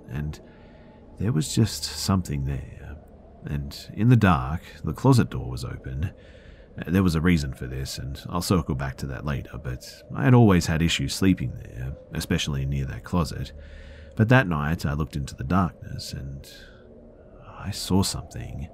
and 0.10 0.40
there 1.20 1.32
was 1.32 1.54
just 1.54 1.84
something 1.84 2.46
there. 2.46 2.98
And 3.46 3.78
in 3.94 4.10
the 4.10 4.16
dark, 4.16 4.62
the 4.84 4.94
closet 4.94 5.30
door 5.30 5.50
was 5.50 5.64
open. 5.66 6.12
There 6.76 7.04
was 7.04 7.16
a 7.16 7.22
reason 7.22 7.54
for 7.54 7.68
this, 7.68 8.00
and 8.00 8.20
I'll 8.30 8.42
circle 8.42 8.74
back 8.74 8.98
to 8.98 9.06
that 9.08 9.26
later, 9.26 9.60
but 9.64 10.04
I 10.16 10.24
had 10.24 10.34
always 10.34 10.66
had 10.66 10.82
issues 10.82 11.14
sleeping 11.14 11.54
there, 11.64 11.94
especially 12.14 12.66
near 12.66 12.86
that 12.86 13.04
closet. 13.04 13.52
But 14.16 14.30
that 14.30 14.48
night, 14.48 14.86
I 14.86 14.94
looked 14.94 15.16
into 15.16 15.36
the 15.36 15.44
darkness 15.44 16.14
and 16.14 16.52
I 17.48 17.72
saw 17.72 18.04
something. 18.04 18.70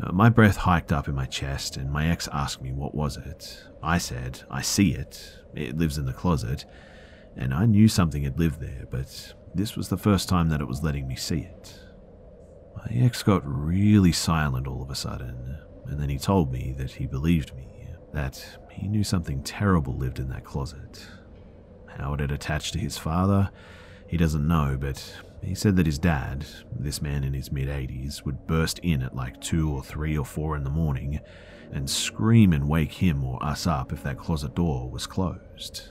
Uh, 0.00 0.12
my 0.12 0.28
breath 0.28 0.56
hiked 0.56 0.92
up 0.92 1.08
in 1.08 1.14
my 1.14 1.26
chest, 1.26 1.76
and 1.76 1.90
my 1.90 2.08
ex 2.08 2.28
asked 2.32 2.62
me 2.62 2.72
what 2.72 2.94
was 2.94 3.16
it. 3.16 3.64
I 3.82 3.98
said, 3.98 4.42
I 4.50 4.62
see 4.62 4.92
it. 4.92 5.38
It 5.54 5.78
lives 5.78 5.98
in 5.98 6.06
the 6.06 6.12
closet. 6.12 6.64
And 7.36 7.54
I 7.54 7.66
knew 7.66 7.88
something 7.88 8.24
had 8.24 8.38
lived 8.38 8.60
there, 8.60 8.86
but 8.90 9.34
this 9.54 9.76
was 9.76 9.88
the 9.88 9.96
first 9.96 10.28
time 10.28 10.48
that 10.48 10.60
it 10.60 10.68
was 10.68 10.82
letting 10.82 11.06
me 11.06 11.16
see 11.16 11.40
it. 11.40 11.78
My 12.76 12.96
ex 12.96 13.22
got 13.22 13.42
really 13.44 14.12
silent 14.12 14.66
all 14.66 14.82
of 14.82 14.90
a 14.90 14.94
sudden, 14.94 15.58
and 15.88 16.00
then 16.00 16.08
he 16.08 16.18
told 16.18 16.52
me 16.52 16.74
that 16.78 16.92
he 16.92 17.06
believed 17.06 17.54
me, 17.56 17.66
that 18.12 18.58
he 18.70 18.88
knew 18.88 19.04
something 19.04 19.42
terrible 19.42 19.94
lived 19.94 20.18
in 20.18 20.28
that 20.28 20.44
closet. 20.44 21.06
How 21.96 22.14
it 22.14 22.20
had 22.20 22.30
attached 22.30 22.74
to 22.74 22.78
his 22.78 22.98
father, 22.98 23.50
he 24.06 24.16
doesn't 24.16 24.46
know, 24.46 24.76
but 24.78 25.16
he 25.42 25.54
said 25.54 25.76
that 25.76 25.86
his 25.86 25.98
dad, 25.98 26.46
this 26.78 27.02
man 27.02 27.24
in 27.24 27.34
his 27.34 27.52
mid 27.52 27.68
80s, 27.68 28.24
would 28.24 28.46
burst 28.46 28.78
in 28.80 29.02
at 29.02 29.16
like 29.16 29.40
2 29.40 29.70
or 29.70 29.82
3 29.82 30.16
or 30.16 30.24
4 30.24 30.56
in 30.56 30.64
the 30.64 30.70
morning 30.70 31.20
and 31.72 31.88
scream 31.88 32.52
and 32.52 32.68
wake 32.68 32.92
him 32.92 33.24
or 33.24 33.42
us 33.42 33.66
up 33.66 33.92
if 33.92 34.02
that 34.02 34.18
closet 34.18 34.54
door 34.54 34.90
was 34.90 35.06
closed. 35.06 35.88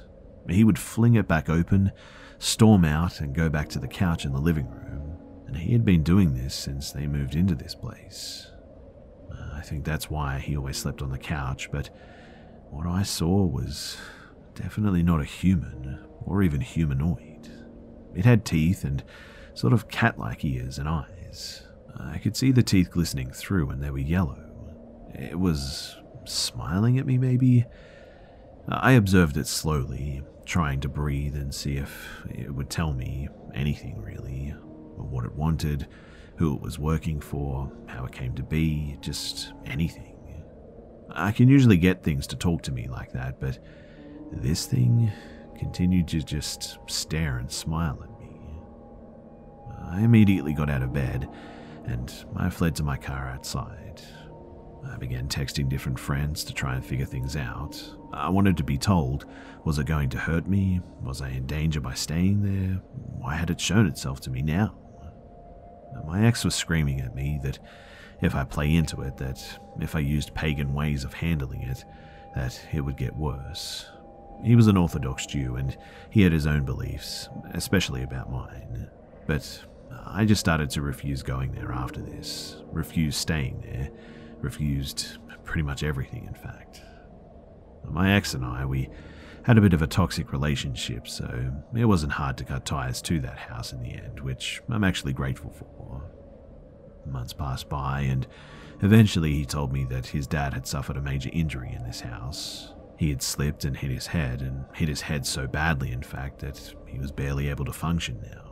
He 0.49 0.63
would 0.63 0.79
fling 0.79 1.15
it 1.15 1.27
back 1.27 1.49
open, 1.49 1.91
storm 2.39 2.85
out, 2.85 3.19
and 3.19 3.35
go 3.35 3.49
back 3.49 3.69
to 3.69 3.79
the 3.79 3.87
couch 3.87 4.25
in 4.25 4.31
the 4.31 4.39
living 4.39 4.69
room, 4.69 5.17
and 5.45 5.57
he 5.57 5.73
had 5.73 5.85
been 5.85 6.03
doing 6.03 6.33
this 6.33 6.55
since 6.55 6.91
they 6.91 7.05
moved 7.05 7.35
into 7.35 7.55
this 7.55 7.75
place. 7.75 8.49
I 9.57 9.61
think 9.61 9.83
that's 9.83 10.09
why 10.09 10.37
he 10.39 10.55
always 10.55 10.77
slept 10.77 11.01
on 11.01 11.09
the 11.09 11.17
couch, 11.17 11.69
but 11.71 11.89
what 12.69 12.85
I 12.85 13.01
saw 13.03 13.45
was 13.45 13.97
definitely 14.53 15.01
not 15.01 15.19
a 15.19 15.25
human 15.25 16.05
or 16.25 16.43
even 16.43 16.61
humanoid. 16.61 17.49
It 18.15 18.25
had 18.25 18.45
teeth 18.45 18.83
and 18.83 19.03
sort 19.53 19.73
of 19.73 19.89
cat 19.89 20.19
like 20.19 20.45
ears 20.45 20.77
and 20.77 20.87
eyes. 20.87 21.63
I 21.99 22.19
could 22.19 22.35
see 22.35 22.51
the 22.51 22.61
teeth 22.61 22.91
glistening 22.91 23.31
through, 23.31 23.71
and 23.71 23.81
they 23.81 23.89
were 23.89 23.97
yellow. 23.97 24.37
It 25.15 25.39
was 25.39 25.97
smiling 26.25 26.99
at 26.99 27.07
me, 27.07 27.17
maybe? 27.17 27.65
I 28.67 28.91
observed 28.91 29.37
it 29.37 29.47
slowly, 29.47 30.21
trying 30.45 30.81
to 30.81 30.89
breathe 30.89 31.35
and 31.35 31.53
see 31.53 31.77
if 31.77 32.23
it 32.29 32.53
would 32.53 32.69
tell 32.69 32.93
me 32.93 33.29
anything 33.55 34.01
really, 34.01 34.53
or 34.97 35.05
what 35.05 35.25
it 35.25 35.35
wanted, 35.35 35.87
who 36.37 36.55
it 36.55 36.61
was 36.61 36.79
working 36.79 37.19
for, 37.19 37.71
how 37.87 38.05
it 38.05 38.11
came 38.11 38.33
to 38.35 38.43
be, 38.43 38.97
just 39.01 39.53
anything. 39.65 40.15
I 41.09 41.31
can 41.31 41.47
usually 41.49 41.77
get 41.77 42.03
things 42.03 42.27
to 42.27 42.35
talk 42.35 42.61
to 42.63 42.71
me 42.71 42.87
like 42.87 43.11
that, 43.13 43.39
but 43.39 43.59
this 44.31 44.65
thing 44.65 45.11
continued 45.57 46.07
to 46.09 46.21
just 46.21 46.77
stare 46.87 47.37
and 47.37 47.51
smile 47.51 47.99
at 48.03 48.19
me. 48.19 48.39
I 49.89 50.01
immediately 50.01 50.53
got 50.53 50.69
out 50.69 50.83
of 50.83 50.93
bed 50.93 51.27
and 51.85 52.13
I 52.35 52.49
fled 52.49 52.75
to 52.75 52.83
my 52.83 52.97
car 52.97 53.29
outside. 53.29 54.01
I 54.87 54.97
began 54.97 55.27
texting 55.27 55.67
different 55.67 55.99
friends 55.99 56.43
to 56.45 56.53
try 56.53 56.75
and 56.75 56.85
figure 56.85 57.05
things 57.05 57.35
out. 57.35 57.81
I 58.13 58.29
wanted 58.29 58.57
to 58.57 58.63
be 58.63 58.77
told 58.77 59.25
was 59.65 59.79
it 59.79 59.85
going 59.85 60.09
to 60.09 60.17
hurt 60.19 60.47
me? 60.47 60.81
Was 61.01 61.21
I 61.21 61.29
in 61.29 61.45
danger 61.45 61.81
by 61.81 61.93
staying 61.93 62.43
there? 62.43 62.81
Why 62.93 63.35
had 63.35 63.49
it 63.49 63.59
shown 63.59 63.87
itself 63.87 64.21
to 64.21 64.29
me 64.29 64.41
now? 64.41 64.75
My 66.05 66.25
ex 66.25 66.43
was 66.45 66.55
screaming 66.55 67.01
at 67.01 67.15
me 67.15 67.39
that 67.43 67.59
if 68.21 68.35
I 68.35 68.43
play 68.43 68.75
into 68.75 69.01
it, 69.01 69.17
that 69.17 69.59
if 69.79 69.95
I 69.95 69.99
used 69.99 70.33
pagan 70.33 70.73
ways 70.73 71.03
of 71.03 71.13
handling 71.13 71.61
it, 71.63 71.85
that 72.35 72.59
it 72.73 72.81
would 72.81 72.97
get 72.97 73.15
worse. 73.15 73.89
He 74.43 74.55
was 74.55 74.67
an 74.67 74.77
Orthodox 74.77 75.25
Jew 75.25 75.55
and 75.55 75.77
he 76.09 76.21
had 76.21 76.31
his 76.31 76.47
own 76.47 76.65
beliefs, 76.65 77.29
especially 77.53 78.03
about 78.03 78.31
mine. 78.31 78.89
But 79.25 79.65
I 80.05 80.25
just 80.25 80.39
started 80.39 80.69
to 80.71 80.81
refuse 80.81 81.23
going 81.23 81.51
there 81.51 81.71
after 81.71 82.01
this, 82.01 82.57
refused 82.71 83.17
staying 83.17 83.61
there, 83.61 83.89
refused 84.39 85.17
pretty 85.43 85.63
much 85.63 85.83
everything, 85.83 86.25
in 86.25 86.33
fact. 86.33 86.81
My 87.83 88.15
ex 88.15 88.33
and 88.33 88.45
I, 88.45 88.65
we 88.65 88.89
had 89.47 89.57
a 89.57 89.61
bit 89.61 89.73
of 89.73 89.81
a 89.81 89.87
toxic 89.87 90.33
relationship, 90.33 91.07
so 91.07 91.53
it 91.73 91.85
wasn't 91.85 92.11
hard 92.11 92.37
to 92.37 92.43
cut 92.43 92.65
ties 92.65 93.01
to 93.01 93.17
that 93.21 93.37
house 93.37 93.71
in 93.71 93.81
the 93.81 93.93
end, 93.93 94.19
which 94.19 94.61
I'm 94.69 94.83
actually 94.83 95.13
grateful 95.13 95.51
for. 95.51 96.11
Months 97.09 97.31
passed 97.31 97.69
by, 97.69 98.01
and 98.01 98.27
eventually 98.81 99.33
he 99.33 99.45
told 99.45 99.71
me 99.71 99.85
that 99.85 100.07
his 100.07 100.27
dad 100.27 100.53
had 100.53 100.67
suffered 100.67 100.97
a 100.97 101.01
major 101.01 101.29
injury 101.31 101.73
in 101.73 101.85
this 101.85 102.01
house, 102.01 102.73
he 102.97 103.09
had 103.09 103.21
slipped 103.21 103.63
and 103.63 103.77
hit 103.77 103.89
his 103.89 104.07
head, 104.07 104.41
and 104.41 104.65
hit 104.73 104.89
his 104.89 104.99
head 105.01 105.25
so 105.25 105.47
badly, 105.47 105.93
in 105.93 106.01
fact, 106.01 106.39
that 106.39 106.73
he 106.85 106.99
was 106.99 107.13
barely 107.13 107.47
able 107.47 107.63
to 107.63 107.73
function 107.73 108.19
now. 108.21 108.43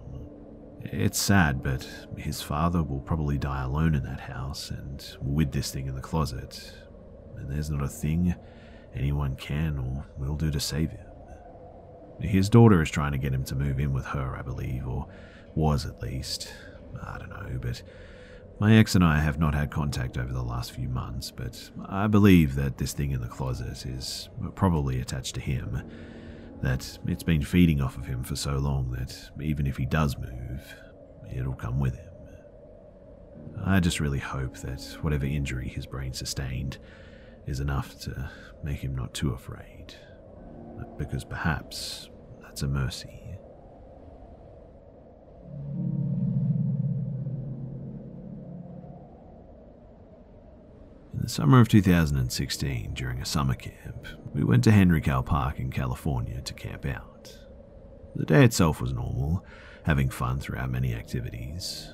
It's 0.81 1.19
sad, 1.19 1.61
but 1.61 1.85
his 2.15 2.41
father 2.41 2.83
will 2.83 3.01
probably 3.01 3.37
die 3.37 3.63
alone 3.63 3.95
in 3.95 4.03
that 4.03 4.21
house 4.21 4.69
and 4.69 5.05
with 5.19 5.51
this 5.51 5.71
thing 5.71 5.87
in 5.87 5.95
the 5.95 6.01
closet. 6.01 6.71
And 7.35 7.51
there's 7.51 7.69
not 7.69 7.83
a 7.83 7.89
thing 7.89 8.35
anyone 8.95 9.35
can 9.35 9.77
or 9.77 10.05
will 10.17 10.35
do 10.35 10.51
to 10.51 10.59
save 10.59 10.91
him. 10.91 11.05
His 12.21 12.49
daughter 12.49 12.81
is 12.81 12.89
trying 12.89 13.11
to 13.11 13.17
get 13.17 13.33
him 13.33 13.43
to 13.45 13.55
move 13.55 13.79
in 13.79 13.93
with 13.93 14.05
her, 14.05 14.35
I 14.37 14.41
believe, 14.41 14.87
or 14.87 15.07
was 15.53 15.85
at 15.85 16.01
least. 16.01 16.53
I 17.05 17.17
don't 17.17 17.29
know, 17.29 17.59
but 17.61 17.81
my 18.59 18.75
ex 18.77 18.95
and 18.95 19.03
I 19.03 19.19
have 19.19 19.37
not 19.37 19.53
had 19.53 19.69
contact 19.69 20.17
over 20.17 20.31
the 20.31 20.41
last 20.41 20.71
few 20.71 20.87
months, 20.87 21.29
but 21.29 21.69
I 21.87 22.07
believe 22.07 22.55
that 22.55 22.77
this 22.77 22.93
thing 22.93 23.11
in 23.11 23.21
the 23.21 23.27
closet 23.27 23.85
is 23.85 24.29
probably 24.55 25.01
attached 25.01 25.35
to 25.35 25.41
him. 25.41 25.81
That 26.61 26.97
it's 27.05 27.23
been 27.23 27.41
feeding 27.41 27.81
off 27.81 27.97
of 27.97 28.05
him 28.05 28.23
for 28.23 28.37
so 28.37 28.57
long 28.57 28.91
that 28.91 29.29
even 29.41 29.67
if 29.67 29.75
he 29.75 29.85
does 29.85 30.17
move, 30.17 30.75
it'll 31.35 31.53
come 31.53 31.79
with 31.79 31.95
him. 31.95 32.09
I 33.65 33.81
just 33.81 33.99
really 33.99 34.19
hope 34.19 34.57
that 34.59 34.81
whatever 35.01 35.25
injury 35.25 35.67
his 35.67 35.85
brain 35.85 36.13
sustained 36.13 36.77
is 37.47 37.59
enough 37.59 37.99
to 38.01 38.29
make 38.63 38.79
him 38.79 38.95
not 38.95 39.13
too 39.13 39.31
afraid. 39.31 39.95
Because 40.97 41.23
perhaps 41.23 42.09
that's 42.41 42.61
a 42.61 42.67
mercy. 42.67 43.21
In 51.13 51.21
the 51.21 51.29
summer 51.29 51.59
of 51.59 51.69
2016, 51.69 52.93
during 52.93 53.21
a 53.21 53.25
summer 53.25 53.55
camp, 53.55 54.07
we 54.33 54.43
went 54.43 54.63
to 54.65 54.71
Henry 54.71 55.01
Cowell 55.01 55.23
Park 55.23 55.59
in 55.59 55.71
California 55.71 56.41
to 56.41 56.53
camp 56.53 56.85
out. 56.85 57.37
The 58.15 58.25
day 58.25 58.43
itself 58.43 58.81
was 58.81 58.93
normal, 58.93 59.45
having 59.83 60.09
fun 60.09 60.39
throughout 60.39 60.69
many 60.69 60.93
activities. 60.93 61.89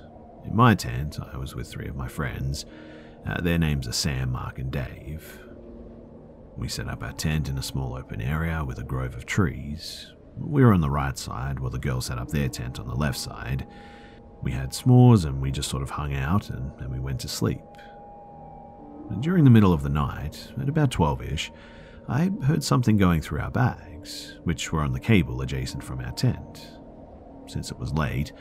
In 0.46 0.56
my 0.56 0.76
tent, 0.76 1.20
I 1.34 1.38
was 1.38 1.56
with 1.56 1.68
three 1.68 1.88
of 1.88 1.96
my 1.96 2.08
friends. 2.08 2.66
Uh, 3.26 3.42
their 3.42 3.60
names 3.60 3.88
are 3.88 3.94
Sam, 3.94 4.32
Mark, 4.32 4.58
and 4.58 4.72
Dave. 4.72 5.40
We 6.58 6.68
set 6.68 6.88
up 6.88 7.04
our 7.04 7.14
tent 7.14 7.50
in 7.50 7.58
a 7.58 7.64
small 7.64 7.96
open 7.96 8.22
area 8.22 8.64
with 8.64 8.80
a 8.80 8.84
grove 8.84 9.16
of 9.16 9.26
trees. 9.26 10.14
We 10.38 10.64
were 10.64 10.74
on 10.74 10.82
the 10.82 10.90
right 10.90 11.18
side, 11.18 11.60
while 11.60 11.72
the 11.72 11.80
girls 11.80 12.08
set 12.08 12.18
up 12.18 12.30
their 12.30 12.50
tent 12.50 12.80
on 12.80 12.88
the 12.88 12.96
left 12.96 13.18
side. 13.18 13.68
We 14.42 14.52
had 14.52 14.72
s'mores 14.72 15.26
and 15.26 15.42
we 15.42 15.52
just 15.52 15.70
sort 15.70 15.84
of 15.84 15.92
hung 15.92 16.14
out 16.14 16.50
and 16.50 16.72
then 16.80 16.92
we 16.92 17.00
went 17.00 17.20
to 17.22 17.28
sleep. 17.28 17.62
During 19.20 19.44
the 19.44 19.50
middle 19.50 19.74
of 19.74 19.84
the 19.84 19.90
night, 19.90 20.52
at 20.60 20.70
about 20.70 20.92
12 20.92 21.22
ish, 21.24 21.52
I 22.08 22.32
heard 22.44 22.64
something 22.64 22.98
going 22.98 23.22
through 23.22 23.40
our 23.40 23.52
bags, 23.52 24.38
which 24.44 24.72
were 24.72 24.82
on 24.82 24.94
the 24.94 25.00
cable 25.00 25.42
adjacent 25.42 25.84
from 25.84 26.00
our 26.00 26.12
tent. 26.12 26.72
Since 27.48 27.72
it 27.72 27.78
was 27.78 27.94
late, 27.94 28.32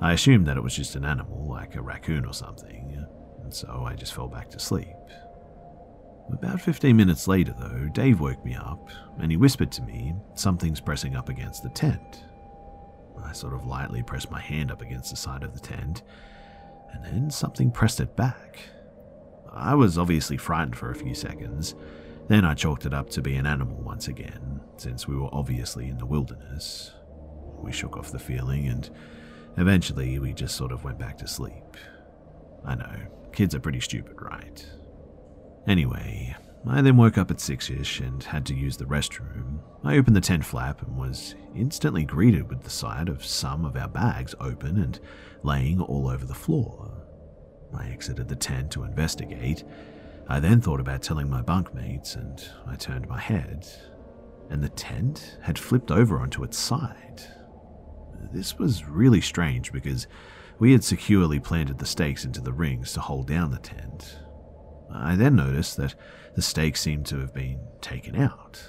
I 0.00 0.12
assumed 0.12 0.46
that 0.46 0.56
it 0.56 0.62
was 0.62 0.74
just 0.74 0.96
an 0.96 1.04
animal, 1.04 1.46
like 1.48 1.74
a 1.74 1.82
raccoon 1.82 2.24
or 2.24 2.32
something. 2.32 3.04
and 3.42 3.52
so 3.52 3.84
I 3.86 3.94
just 3.94 4.14
fell 4.14 4.28
back 4.28 4.48
to 4.50 4.58
sleep. 4.58 4.88
About 6.32 6.60
15 6.60 6.96
minutes 6.96 7.28
later, 7.28 7.54
though, 7.58 7.88
Dave 7.92 8.20
woke 8.20 8.44
me 8.44 8.54
up 8.54 8.88
and 9.18 9.30
he 9.30 9.36
whispered 9.36 9.72
to 9.72 9.82
me, 9.82 10.14
Something's 10.34 10.80
pressing 10.80 11.16
up 11.16 11.28
against 11.28 11.62
the 11.62 11.70
tent. 11.70 12.24
I 13.22 13.32
sort 13.32 13.54
of 13.54 13.66
lightly 13.66 14.02
pressed 14.02 14.30
my 14.30 14.40
hand 14.40 14.70
up 14.70 14.82
against 14.82 15.10
the 15.10 15.16
side 15.16 15.42
of 15.42 15.52
the 15.52 15.60
tent, 15.60 16.02
and 16.92 17.04
then 17.04 17.30
something 17.30 17.70
pressed 17.70 18.00
it 18.00 18.16
back. 18.16 18.58
I 19.52 19.74
was 19.74 19.98
obviously 19.98 20.36
frightened 20.36 20.76
for 20.76 20.90
a 20.90 20.94
few 20.94 21.14
seconds. 21.14 21.74
Then 22.28 22.44
I 22.44 22.54
chalked 22.54 22.86
it 22.86 22.94
up 22.94 23.10
to 23.10 23.22
be 23.22 23.36
an 23.36 23.46
animal 23.46 23.76
once 23.82 24.08
again, 24.08 24.60
since 24.76 25.06
we 25.06 25.16
were 25.16 25.28
obviously 25.32 25.88
in 25.88 25.98
the 25.98 26.06
wilderness. 26.06 26.92
We 27.58 27.72
shook 27.72 27.96
off 27.96 28.12
the 28.12 28.18
feeling, 28.18 28.68
and 28.68 28.88
eventually 29.56 30.18
we 30.18 30.32
just 30.32 30.56
sort 30.56 30.72
of 30.72 30.84
went 30.84 30.98
back 30.98 31.18
to 31.18 31.28
sleep. 31.28 31.76
I 32.64 32.74
know, 32.76 32.96
kids 33.32 33.54
are 33.54 33.60
pretty 33.60 33.80
stupid, 33.80 34.20
right? 34.20 34.64
Anyway, 35.66 36.34
I 36.66 36.82
then 36.82 36.96
woke 36.96 37.16
up 37.16 37.30
at 37.30 37.40
6 37.40 37.70
ish 37.70 38.00
and 38.00 38.22
had 38.22 38.44
to 38.46 38.54
use 38.54 38.76
the 38.76 38.84
restroom. 38.84 39.60
I 39.82 39.96
opened 39.96 40.16
the 40.16 40.20
tent 40.20 40.44
flap 40.44 40.82
and 40.82 40.96
was 40.96 41.34
instantly 41.54 42.04
greeted 42.04 42.48
with 42.48 42.62
the 42.62 42.70
sight 42.70 43.08
of 43.08 43.24
some 43.24 43.64
of 43.64 43.76
our 43.76 43.88
bags 43.88 44.34
open 44.40 44.78
and 44.78 45.00
laying 45.42 45.80
all 45.80 46.08
over 46.08 46.24
the 46.24 46.34
floor. 46.34 47.06
I 47.74 47.88
exited 47.88 48.28
the 48.28 48.36
tent 48.36 48.70
to 48.72 48.84
investigate. 48.84 49.64
I 50.28 50.40
then 50.40 50.60
thought 50.60 50.80
about 50.80 51.02
telling 51.02 51.30
my 51.30 51.42
bunkmates 51.42 52.16
and 52.16 52.42
I 52.66 52.76
turned 52.76 53.08
my 53.08 53.18
head, 53.18 53.66
and 54.48 54.62
the 54.62 54.68
tent 54.68 55.38
had 55.42 55.58
flipped 55.58 55.90
over 55.90 56.18
onto 56.18 56.44
its 56.44 56.58
side. 56.58 57.22
This 58.32 58.58
was 58.58 58.84
really 58.84 59.20
strange 59.20 59.72
because 59.72 60.06
we 60.58 60.72
had 60.72 60.84
securely 60.84 61.40
planted 61.40 61.78
the 61.78 61.86
stakes 61.86 62.24
into 62.24 62.40
the 62.40 62.52
rings 62.52 62.92
to 62.92 63.00
hold 63.00 63.26
down 63.26 63.50
the 63.50 63.58
tent. 63.58 64.18
I 64.92 65.16
then 65.16 65.36
noticed 65.36 65.76
that 65.76 65.94
the 66.34 66.42
stake 66.42 66.76
seemed 66.76 67.06
to 67.06 67.18
have 67.20 67.34
been 67.34 67.60
taken 67.80 68.16
out. 68.16 68.62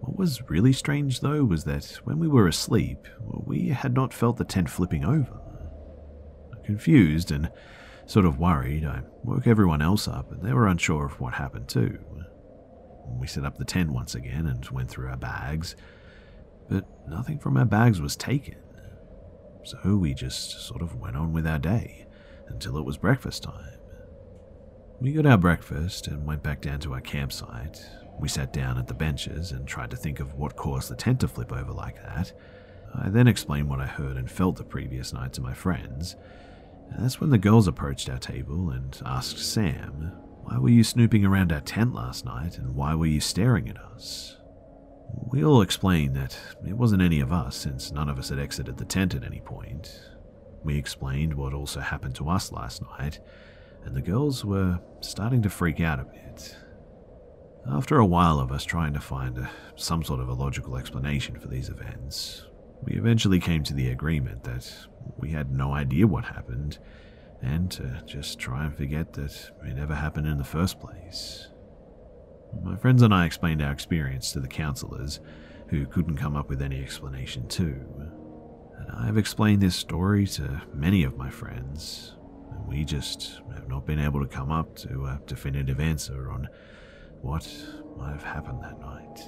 What 0.00 0.16
was 0.16 0.48
really 0.48 0.72
strange, 0.72 1.20
though, 1.20 1.44
was 1.44 1.64
that 1.64 2.00
when 2.04 2.18
we 2.18 2.28
were 2.28 2.48
asleep, 2.48 3.06
we 3.20 3.68
had 3.68 3.94
not 3.94 4.14
felt 4.14 4.38
the 4.38 4.44
tent 4.44 4.70
flipping 4.70 5.04
over. 5.04 5.38
Confused 6.64 7.30
and 7.30 7.50
sort 8.06 8.24
of 8.24 8.38
worried, 8.38 8.84
I 8.84 9.02
woke 9.22 9.46
everyone 9.46 9.82
else 9.82 10.08
up, 10.08 10.32
and 10.32 10.42
they 10.42 10.52
were 10.52 10.66
unsure 10.66 11.06
of 11.06 11.20
what 11.20 11.34
happened 11.34 11.68
too. 11.68 11.98
We 13.18 13.26
set 13.26 13.44
up 13.44 13.58
the 13.58 13.64
tent 13.64 13.90
once 13.90 14.14
again 14.14 14.46
and 14.46 14.64
went 14.70 14.88
through 14.88 15.08
our 15.08 15.16
bags, 15.16 15.76
but 16.68 16.86
nothing 17.08 17.38
from 17.38 17.56
our 17.56 17.64
bags 17.64 18.00
was 18.00 18.16
taken. 18.16 18.56
So 19.64 19.96
we 19.96 20.14
just 20.14 20.66
sort 20.66 20.80
of 20.80 20.96
went 20.96 21.16
on 21.16 21.32
with 21.32 21.46
our 21.46 21.58
day 21.58 22.06
until 22.48 22.78
it 22.78 22.84
was 22.84 22.96
breakfast 22.96 23.42
time. 23.42 23.79
We 25.00 25.12
got 25.12 25.24
our 25.24 25.38
breakfast 25.38 26.08
and 26.08 26.26
went 26.26 26.42
back 26.42 26.60
down 26.60 26.78
to 26.80 26.92
our 26.92 27.00
campsite. 27.00 27.82
We 28.18 28.28
sat 28.28 28.52
down 28.52 28.76
at 28.76 28.86
the 28.86 28.92
benches 28.92 29.50
and 29.50 29.66
tried 29.66 29.90
to 29.92 29.96
think 29.96 30.20
of 30.20 30.34
what 30.34 30.56
caused 30.56 30.90
the 30.90 30.94
tent 30.94 31.20
to 31.20 31.28
flip 31.28 31.52
over 31.52 31.72
like 31.72 31.96
that. 32.02 32.34
I 32.94 33.08
then 33.08 33.26
explained 33.26 33.70
what 33.70 33.80
I 33.80 33.86
heard 33.86 34.18
and 34.18 34.30
felt 34.30 34.56
the 34.56 34.64
previous 34.64 35.14
night 35.14 35.32
to 35.34 35.40
my 35.40 35.54
friends. 35.54 36.16
And 36.90 37.02
that's 37.02 37.18
when 37.18 37.30
the 37.30 37.38
girls 37.38 37.66
approached 37.66 38.10
our 38.10 38.18
table 38.18 38.68
and 38.68 39.00
asked 39.06 39.38
Sam, 39.38 40.12
Why 40.42 40.58
were 40.58 40.68
you 40.68 40.84
snooping 40.84 41.24
around 41.24 41.50
our 41.50 41.62
tent 41.62 41.94
last 41.94 42.26
night 42.26 42.58
and 42.58 42.74
why 42.74 42.94
were 42.94 43.06
you 43.06 43.20
staring 43.20 43.70
at 43.70 43.78
us? 43.78 44.36
We 45.32 45.42
all 45.42 45.62
explained 45.62 46.14
that 46.16 46.38
it 46.68 46.76
wasn't 46.76 47.00
any 47.00 47.20
of 47.20 47.32
us 47.32 47.56
since 47.56 47.90
none 47.90 48.10
of 48.10 48.18
us 48.18 48.28
had 48.28 48.38
exited 48.38 48.76
the 48.76 48.84
tent 48.84 49.14
at 49.14 49.24
any 49.24 49.40
point. 49.40 49.98
We 50.62 50.76
explained 50.76 51.32
what 51.32 51.54
also 51.54 51.80
happened 51.80 52.16
to 52.16 52.28
us 52.28 52.52
last 52.52 52.82
night 52.82 53.18
and 53.84 53.94
the 53.94 54.02
girls 54.02 54.44
were 54.44 54.80
starting 55.00 55.42
to 55.42 55.50
freak 55.50 55.80
out 55.80 56.00
a 56.00 56.04
bit. 56.04 56.56
After 57.70 57.98
a 57.98 58.06
while 58.06 58.40
of 58.40 58.52
us 58.52 58.64
trying 58.64 58.94
to 58.94 59.00
find 59.00 59.38
a, 59.38 59.50
some 59.76 60.02
sort 60.02 60.20
of 60.20 60.28
a 60.28 60.34
logical 60.34 60.76
explanation 60.76 61.38
for 61.38 61.48
these 61.48 61.68
events, 61.68 62.46
we 62.82 62.94
eventually 62.94 63.40
came 63.40 63.62
to 63.64 63.74
the 63.74 63.90
agreement 63.90 64.44
that 64.44 64.72
we 65.18 65.30
had 65.30 65.50
no 65.50 65.72
idea 65.72 66.06
what 66.06 66.24
happened 66.24 66.78
and 67.42 67.70
to 67.70 68.02
just 68.06 68.38
try 68.38 68.64
and 68.64 68.76
forget 68.76 69.12
that 69.14 69.50
it 69.64 69.78
ever 69.78 69.94
happened 69.94 70.26
in 70.26 70.38
the 70.38 70.44
first 70.44 70.80
place. 70.80 71.48
My 72.62 72.76
friends 72.76 73.02
and 73.02 73.14
I 73.14 73.26
explained 73.26 73.62
our 73.62 73.72
experience 73.72 74.32
to 74.32 74.40
the 74.40 74.48
counselors, 74.48 75.20
who 75.70 75.86
couldn't 75.86 76.16
come 76.16 76.36
up 76.36 76.48
with 76.48 76.60
any 76.60 76.82
explanation 76.82 77.46
too. 77.46 77.80
And 78.76 78.90
I've 78.92 79.16
explained 79.16 79.62
this 79.62 79.76
story 79.76 80.26
to 80.28 80.62
many 80.74 81.04
of 81.04 81.16
my 81.16 81.30
friends, 81.30 82.16
we 82.66 82.84
just 82.84 83.40
have 83.54 83.68
not 83.68 83.86
been 83.86 83.98
able 83.98 84.20
to 84.20 84.26
come 84.26 84.50
up 84.50 84.76
to 84.76 85.06
a 85.06 85.20
definitive 85.26 85.80
answer 85.80 86.30
on 86.30 86.48
what 87.20 87.46
might 87.96 88.12
have 88.12 88.22
happened 88.22 88.62
that 88.62 88.78
night. 88.80 89.20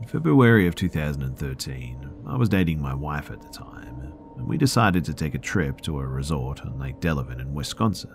In 0.00 0.08
February 0.08 0.66
of 0.66 0.74
2013, 0.74 2.10
I 2.26 2.36
was 2.36 2.48
dating 2.48 2.80
my 2.80 2.94
wife 2.94 3.30
at 3.30 3.40
the 3.40 3.48
time, 3.48 4.12
and 4.36 4.46
we 4.46 4.58
decided 4.58 5.04
to 5.06 5.14
take 5.14 5.34
a 5.34 5.38
trip 5.38 5.80
to 5.82 5.98
a 5.98 6.06
resort 6.06 6.60
on 6.60 6.78
Lake 6.78 7.00
Delavan 7.00 7.40
in 7.40 7.54
Wisconsin. 7.54 8.10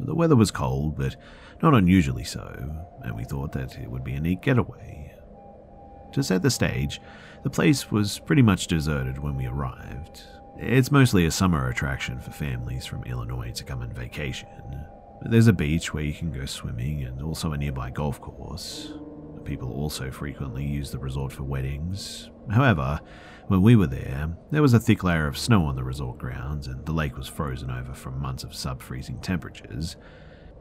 The 0.00 0.14
weather 0.14 0.36
was 0.36 0.50
cold, 0.50 0.96
but 0.96 1.16
not 1.62 1.74
unusually 1.74 2.24
so, 2.24 2.42
and 3.02 3.16
we 3.16 3.24
thought 3.24 3.52
that 3.52 3.76
it 3.78 3.90
would 3.90 4.04
be 4.04 4.14
a 4.14 4.20
neat 4.20 4.42
getaway. 4.42 5.07
To 6.12 6.22
set 6.22 6.42
the 6.42 6.50
stage, 6.50 7.00
the 7.42 7.50
place 7.50 7.90
was 7.90 8.18
pretty 8.18 8.42
much 8.42 8.66
deserted 8.66 9.18
when 9.18 9.36
we 9.36 9.46
arrived. 9.46 10.22
It's 10.56 10.90
mostly 10.90 11.26
a 11.26 11.30
summer 11.30 11.68
attraction 11.68 12.18
for 12.18 12.32
families 12.32 12.84
from 12.84 13.04
Illinois 13.04 13.52
to 13.52 13.64
come 13.64 13.82
and 13.82 13.92
vacation. 13.92 14.48
There's 15.22 15.46
a 15.46 15.52
beach 15.52 15.92
where 15.92 16.02
you 16.02 16.12
can 16.12 16.32
go 16.32 16.46
swimming 16.46 17.04
and 17.04 17.22
also 17.22 17.52
a 17.52 17.58
nearby 17.58 17.90
golf 17.90 18.20
course. 18.20 18.92
People 19.44 19.72
also 19.72 20.10
frequently 20.10 20.64
use 20.64 20.90
the 20.90 20.98
resort 20.98 21.32
for 21.32 21.44
weddings. 21.44 22.30
However, 22.50 23.00
when 23.46 23.62
we 23.62 23.76
were 23.76 23.86
there, 23.86 24.36
there 24.50 24.62
was 24.62 24.74
a 24.74 24.80
thick 24.80 25.04
layer 25.04 25.26
of 25.26 25.38
snow 25.38 25.64
on 25.64 25.76
the 25.76 25.84
resort 25.84 26.18
grounds 26.18 26.66
and 26.66 26.84
the 26.84 26.92
lake 26.92 27.16
was 27.16 27.28
frozen 27.28 27.70
over 27.70 27.94
from 27.94 28.20
months 28.20 28.44
of 28.44 28.54
sub 28.54 28.82
freezing 28.82 29.20
temperatures. 29.20 29.96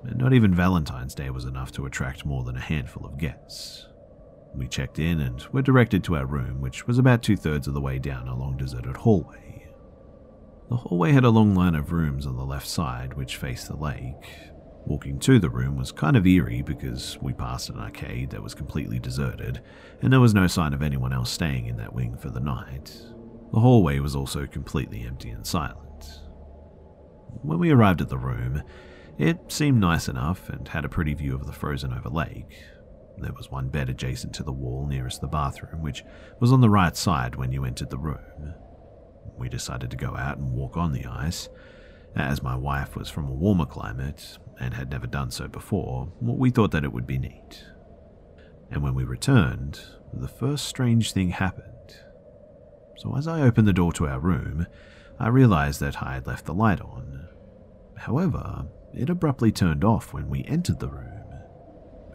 Not 0.03 0.33
even 0.33 0.53
Valentine's 0.53 1.15
Day 1.15 1.29
was 1.29 1.45
enough 1.45 1.71
to 1.73 1.86
attract 1.86 2.25
more 2.25 2.43
than 2.43 2.55
a 2.55 2.62
handful 2.62 3.05
of 3.05 3.17
guests. 3.17 3.87
We 4.58 4.67
checked 4.67 4.98
in 4.98 5.22
and 5.22 5.46
were 5.52 5.62
directed 5.62 6.04
to 6.06 6.15
our 6.15 6.26
room, 6.26 6.62
which 6.62 6.88
was 6.88 6.98
about 6.98 7.22
two 7.22 7.38
thirds 7.38 7.67
of 7.67 7.76
the 7.76 7.82
way 7.82 8.00
down 8.00 8.28
a 8.28 8.36
long 8.36 8.58
deserted 8.58 8.98
hallway. 8.98 9.70
The 10.70 10.78
hallway 10.78 11.12
had 11.12 11.24
a 11.24 11.30
long 11.30 11.56
line 11.56 11.76
of 11.76 11.91
rooms 11.91 12.26
on 12.26 12.36
the 12.36 12.46
left 12.46 12.67
side, 12.67 13.13
which 13.13 13.38
faced 13.38 13.67
the 13.67 13.78
lake. 13.78 14.26
Walking 14.86 15.20
to 15.20 15.38
the 15.38 15.50
room 15.50 15.78
was 15.78 15.91
kind 15.91 16.17
of 16.17 16.26
eerie 16.26 16.62
because 16.62 17.17
we 17.22 17.34
passed 17.34 17.70
an 17.70 17.78
arcade 17.78 18.32
that 18.32 18.41
was 18.41 18.56
completely 18.56 19.00
deserted, 19.00 19.62
and 20.02 20.12
there 20.12 20.20
was 20.20 20.34
no 20.34 20.48
sign 20.48 20.74
of 20.74 20.82
anyone 20.82 21.13
else 21.13 21.30
staying 21.30 21.67
in 21.67 21.78
that 21.78 21.93
wing 21.93 22.17
for 22.17 22.30
the 22.30 22.39
night. 22.39 22.98
The 23.54 23.60
hallway 23.60 24.00
was 24.00 24.15
also 24.15 24.48
completely 24.48 25.04
empty 25.04 25.30
and 25.30 25.46
silent. 25.46 26.22
When 27.43 27.60
we 27.60 27.72
arrived 27.72 28.02
at 28.02 28.10
the 28.10 28.17
room, 28.17 28.63
it 29.17 29.52
seemed 29.52 29.80
nice 29.80 30.08
enough 30.08 30.50
and 30.50 30.67
had 30.67 30.84
a 30.84 30.89
pretty 30.89 31.13
view 31.13 31.36
of 31.36 31.46
the 31.46 31.54
frozen 31.54 31.93
over 31.93 32.10
lake, 32.10 32.58
there 33.19 33.34
was 33.34 33.49
one 33.49 33.69
bed 33.69 33.89
adjacent 33.89 34.34
to 34.36 34.43
the 34.43 34.51
wall 34.51 34.86
nearest 34.88 35.21
the 35.21 35.27
bathroom, 35.27 35.82
which 35.82 36.03
was 36.39 36.51
on 36.51 36.62
the 36.62 36.69
right 36.69 36.95
side 36.95 37.36
when 37.36 37.51
you 37.51 37.65
entered 37.65 37.89
the 37.89 37.97
room. 37.97 38.53
We 39.38 39.49
decided 39.49 39.91
to 39.91 39.97
go 39.97 40.15
out 40.15 40.38
and 40.38 40.51
walk 40.51 40.77
on 40.77 40.93
the 40.93 41.06
ice. 41.06 41.49
As 42.15 42.41
my 42.41 42.56
wife 42.56 42.95
was 42.95 43.10
from 43.10 43.27
a 43.27 43.34
warmer 43.34 43.65
climate 43.65 44.38
and 44.60 44.73
had 44.73 44.89
never 44.89 45.08
done 45.08 45.32
so 45.32 45.47
before, 45.47 46.12
we 46.19 46.49
thought 46.49 46.71
that 46.71 46.84
it 46.84 46.93
would 46.93 47.06
be 47.06 47.19
neat. 47.19 47.63
And 48.71 48.82
when 48.82 48.95
we 48.95 49.03
returned, 49.03 49.80
the 50.13 50.27
first 50.27 50.65
strange 50.65 51.12
thing 51.12 51.30
happened. 51.30 51.95
So 52.97 53.15
as 53.15 53.27
I 53.27 53.41
opened 53.41 53.67
the 53.67 53.73
door 53.73 53.93
to 53.93 54.08
our 54.08 54.19
room, 54.19 54.65
I 55.19 55.27
realized 55.27 55.80
that 55.82 56.01
I 56.01 56.15
had 56.15 56.27
left 56.27 56.45
the 56.45 56.53
light 56.53 56.82
on. 56.82 57.27
However, 57.95 58.65
it 58.93 59.10
abruptly 59.10 59.51
turned 59.51 59.84
off 59.84 60.13
when 60.13 60.30
we 60.30 60.43
entered 60.45 60.80
the 60.80 60.89
room. 60.89 61.27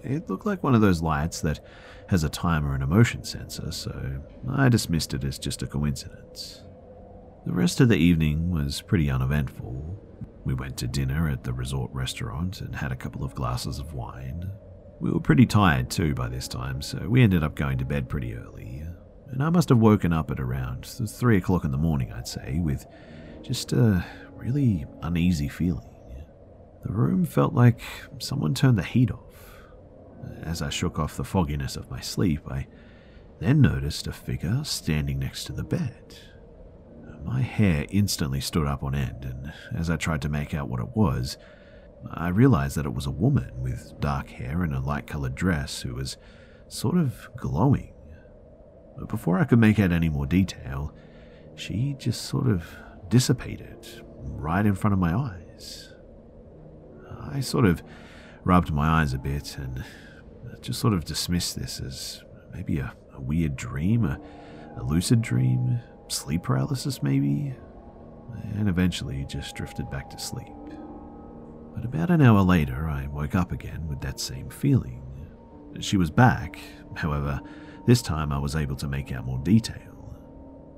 It 0.02 0.28
looked 0.28 0.46
like 0.46 0.62
one 0.62 0.74
of 0.74 0.80
those 0.80 1.02
lights 1.02 1.40
that 1.42 1.60
has 2.08 2.24
a 2.24 2.28
timer 2.28 2.74
and 2.74 2.82
a 2.82 2.86
motion 2.86 3.24
sensor, 3.24 3.70
so 3.70 4.22
I 4.48 4.68
dismissed 4.68 5.14
it 5.14 5.24
as 5.24 5.38
just 5.38 5.62
a 5.62 5.66
coincidence. 5.66 6.62
The 7.46 7.52
rest 7.52 7.80
of 7.80 7.88
the 7.88 7.96
evening 7.96 8.50
was 8.50 8.82
pretty 8.82 9.10
uneventful. 9.10 9.98
We 10.44 10.54
went 10.54 10.76
to 10.78 10.86
dinner 10.86 11.28
at 11.28 11.44
the 11.44 11.52
resort 11.52 11.90
restaurant 11.92 12.60
and 12.60 12.74
had 12.74 12.92
a 12.92 12.96
couple 12.96 13.24
of 13.24 13.34
glasses 13.34 13.78
of 13.78 13.94
wine. 13.94 14.50
We 15.00 15.10
were 15.10 15.20
pretty 15.20 15.46
tired 15.46 15.90
too 15.90 16.14
by 16.14 16.28
this 16.28 16.48
time, 16.48 16.82
so 16.82 17.08
we 17.08 17.22
ended 17.22 17.42
up 17.42 17.54
going 17.54 17.78
to 17.78 17.84
bed 17.84 18.08
pretty 18.08 18.34
early. 18.34 18.84
And 19.30 19.42
I 19.42 19.50
must 19.50 19.70
have 19.70 19.78
woken 19.78 20.12
up 20.12 20.30
at 20.30 20.38
around 20.38 20.84
3 20.84 21.36
o'clock 21.36 21.64
in 21.64 21.70
the 21.70 21.78
morning, 21.78 22.12
I'd 22.12 22.28
say, 22.28 22.58
with 22.60 22.86
just 23.42 23.72
a 23.72 24.04
really 24.36 24.84
uneasy 25.02 25.48
feeling. 25.48 25.88
The 26.84 26.92
room 26.92 27.24
felt 27.24 27.54
like 27.54 27.80
someone 28.18 28.54
turned 28.54 28.78
the 28.78 28.82
heat 28.82 29.10
off. 29.10 29.31
As 30.42 30.62
I 30.62 30.68
shook 30.70 30.98
off 30.98 31.16
the 31.16 31.24
fogginess 31.24 31.76
of 31.76 31.90
my 31.90 32.00
sleep, 32.00 32.50
I 32.50 32.66
then 33.38 33.60
noticed 33.60 34.06
a 34.06 34.12
figure 34.12 34.62
standing 34.64 35.18
next 35.18 35.44
to 35.44 35.52
the 35.52 35.64
bed. 35.64 36.18
My 37.24 37.40
hair 37.40 37.86
instantly 37.90 38.40
stood 38.40 38.66
up 38.66 38.82
on 38.82 38.94
end, 38.94 39.24
and 39.24 39.52
as 39.74 39.88
I 39.88 39.96
tried 39.96 40.22
to 40.22 40.28
make 40.28 40.54
out 40.54 40.68
what 40.68 40.80
it 40.80 40.96
was, 40.96 41.38
I 42.10 42.28
realized 42.28 42.76
that 42.76 42.86
it 42.86 42.94
was 42.94 43.06
a 43.06 43.12
woman 43.12 43.50
with 43.60 43.94
dark 44.00 44.28
hair 44.28 44.62
and 44.62 44.74
a 44.74 44.80
light 44.80 45.06
colored 45.06 45.34
dress 45.34 45.82
who 45.82 45.94
was 45.94 46.16
sort 46.68 46.96
of 46.96 47.28
glowing. 47.36 47.92
But 48.98 49.08
before 49.08 49.38
I 49.38 49.44
could 49.44 49.58
make 49.58 49.78
out 49.78 49.92
any 49.92 50.08
more 50.08 50.26
detail, 50.26 50.94
she 51.54 51.94
just 51.98 52.22
sort 52.22 52.48
of 52.48 52.64
dissipated 53.08 54.02
right 54.18 54.66
in 54.66 54.74
front 54.74 54.92
of 54.92 54.98
my 54.98 55.14
eyes. 55.14 55.94
I 57.20 57.40
sort 57.40 57.64
of 57.64 57.82
rubbed 58.44 58.72
my 58.72 59.00
eyes 59.00 59.14
a 59.14 59.18
bit 59.18 59.56
and 59.58 59.84
just 60.60 60.80
sort 60.80 60.94
of 60.94 61.04
dismissed 61.04 61.58
this 61.58 61.80
as 61.80 62.22
maybe 62.54 62.78
a, 62.78 62.92
a 63.14 63.20
weird 63.20 63.56
dream, 63.56 64.04
a, 64.04 64.20
a 64.76 64.82
lucid 64.82 65.22
dream, 65.22 65.80
sleep 66.08 66.42
paralysis 66.44 67.02
maybe, 67.02 67.54
and 68.54 68.68
eventually 68.68 69.24
just 69.28 69.54
drifted 69.54 69.90
back 69.90 70.08
to 70.10 70.18
sleep. 70.18 70.46
But 71.74 71.84
about 71.84 72.10
an 72.10 72.22
hour 72.22 72.42
later, 72.42 72.88
I 72.88 73.06
woke 73.06 73.34
up 73.34 73.52
again 73.52 73.88
with 73.88 74.00
that 74.02 74.20
same 74.20 74.50
feeling. 74.50 75.02
She 75.80 75.96
was 75.96 76.10
back, 76.10 76.58
however, 76.96 77.40
this 77.86 78.02
time 78.02 78.30
I 78.32 78.38
was 78.38 78.54
able 78.54 78.76
to 78.76 78.88
make 78.88 79.10
out 79.10 79.24
more 79.24 79.38
detail. 79.38 80.18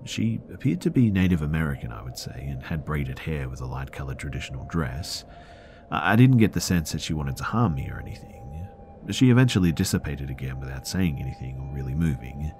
She 0.04 0.40
appeared 0.52 0.80
to 0.82 0.90
be 0.90 1.10
Native 1.10 1.42
American, 1.42 1.90
I 1.90 2.02
would 2.02 2.16
say, 2.18 2.46
and 2.48 2.62
had 2.62 2.84
braided 2.84 3.18
hair 3.18 3.48
with 3.48 3.60
a 3.60 3.66
light 3.66 3.90
colored 3.90 4.18
traditional 4.18 4.66
dress. 4.66 5.24
I 5.90 6.16
didn't 6.16 6.38
get 6.38 6.52
the 6.52 6.60
sense 6.60 6.92
that 6.92 7.00
she 7.00 7.14
wanted 7.14 7.36
to 7.38 7.44
harm 7.44 7.74
me 7.74 7.88
or 7.90 8.00
anything. 8.00 8.43
She 9.10 9.30
eventually 9.30 9.72
dissipated 9.72 10.30
again 10.30 10.60
without 10.60 10.86
saying 10.86 11.20
anything 11.20 11.58
or 11.60 11.74
really 11.74 11.94
moving. 11.94 12.52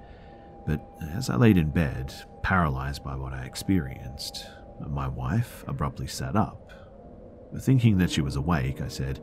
But 0.67 0.81
as 1.15 1.31
I 1.31 1.37
laid 1.37 1.59
in 1.59 1.71
bed, 1.71 2.15
paralyzed 2.43 3.03
by 3.03 3.15
what 3.17 3.33
I 3.33 3.45
experienced, 3.45 4.47
my 4.87 5.09
wife 5.09 5.65
abruptly 5.67 6.07
sat 6.07 6.37
up. 6.37 6.73
Thinking 7.61 7.99
that 7.99 8.11
she 8.11 8.21
was 8.21 8.37
awake, 8.37 8.81
I 8.81 8.89
said, 8.89 9.21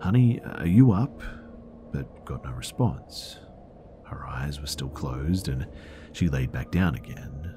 Honey, 0.00 0.40
are 0.44 0.66
you 0.66 0.92
up? 0.92 1.22
But 1.92 2.24
got 2.24 2.44
no 2.44 2.52
response. 2.52 3.38
Her 4.04 4.26
eyes 4.26 4.60
were 4.60 4.66
still 4.66 4.88
closed 4.88 5.48
and 5.48 5.66
she 6.12 6.28
laid 6.28 6.52
back 6.52 6.70
down 6.70 6.94
again. 6.94 7.54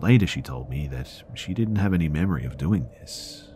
Later, 0.00 0.26
she 0.26 0.42
told 0.42 0.68
me 0.68 0.88
that 0.88 1.22
she 1.34 1.54
didn't 1.54 1.76
have 1.76 1.94
any 1.94 2.08
memory 2.08 2.44
of 2.44 2.56
doing 2.56 2.88
this. 3.00 3.48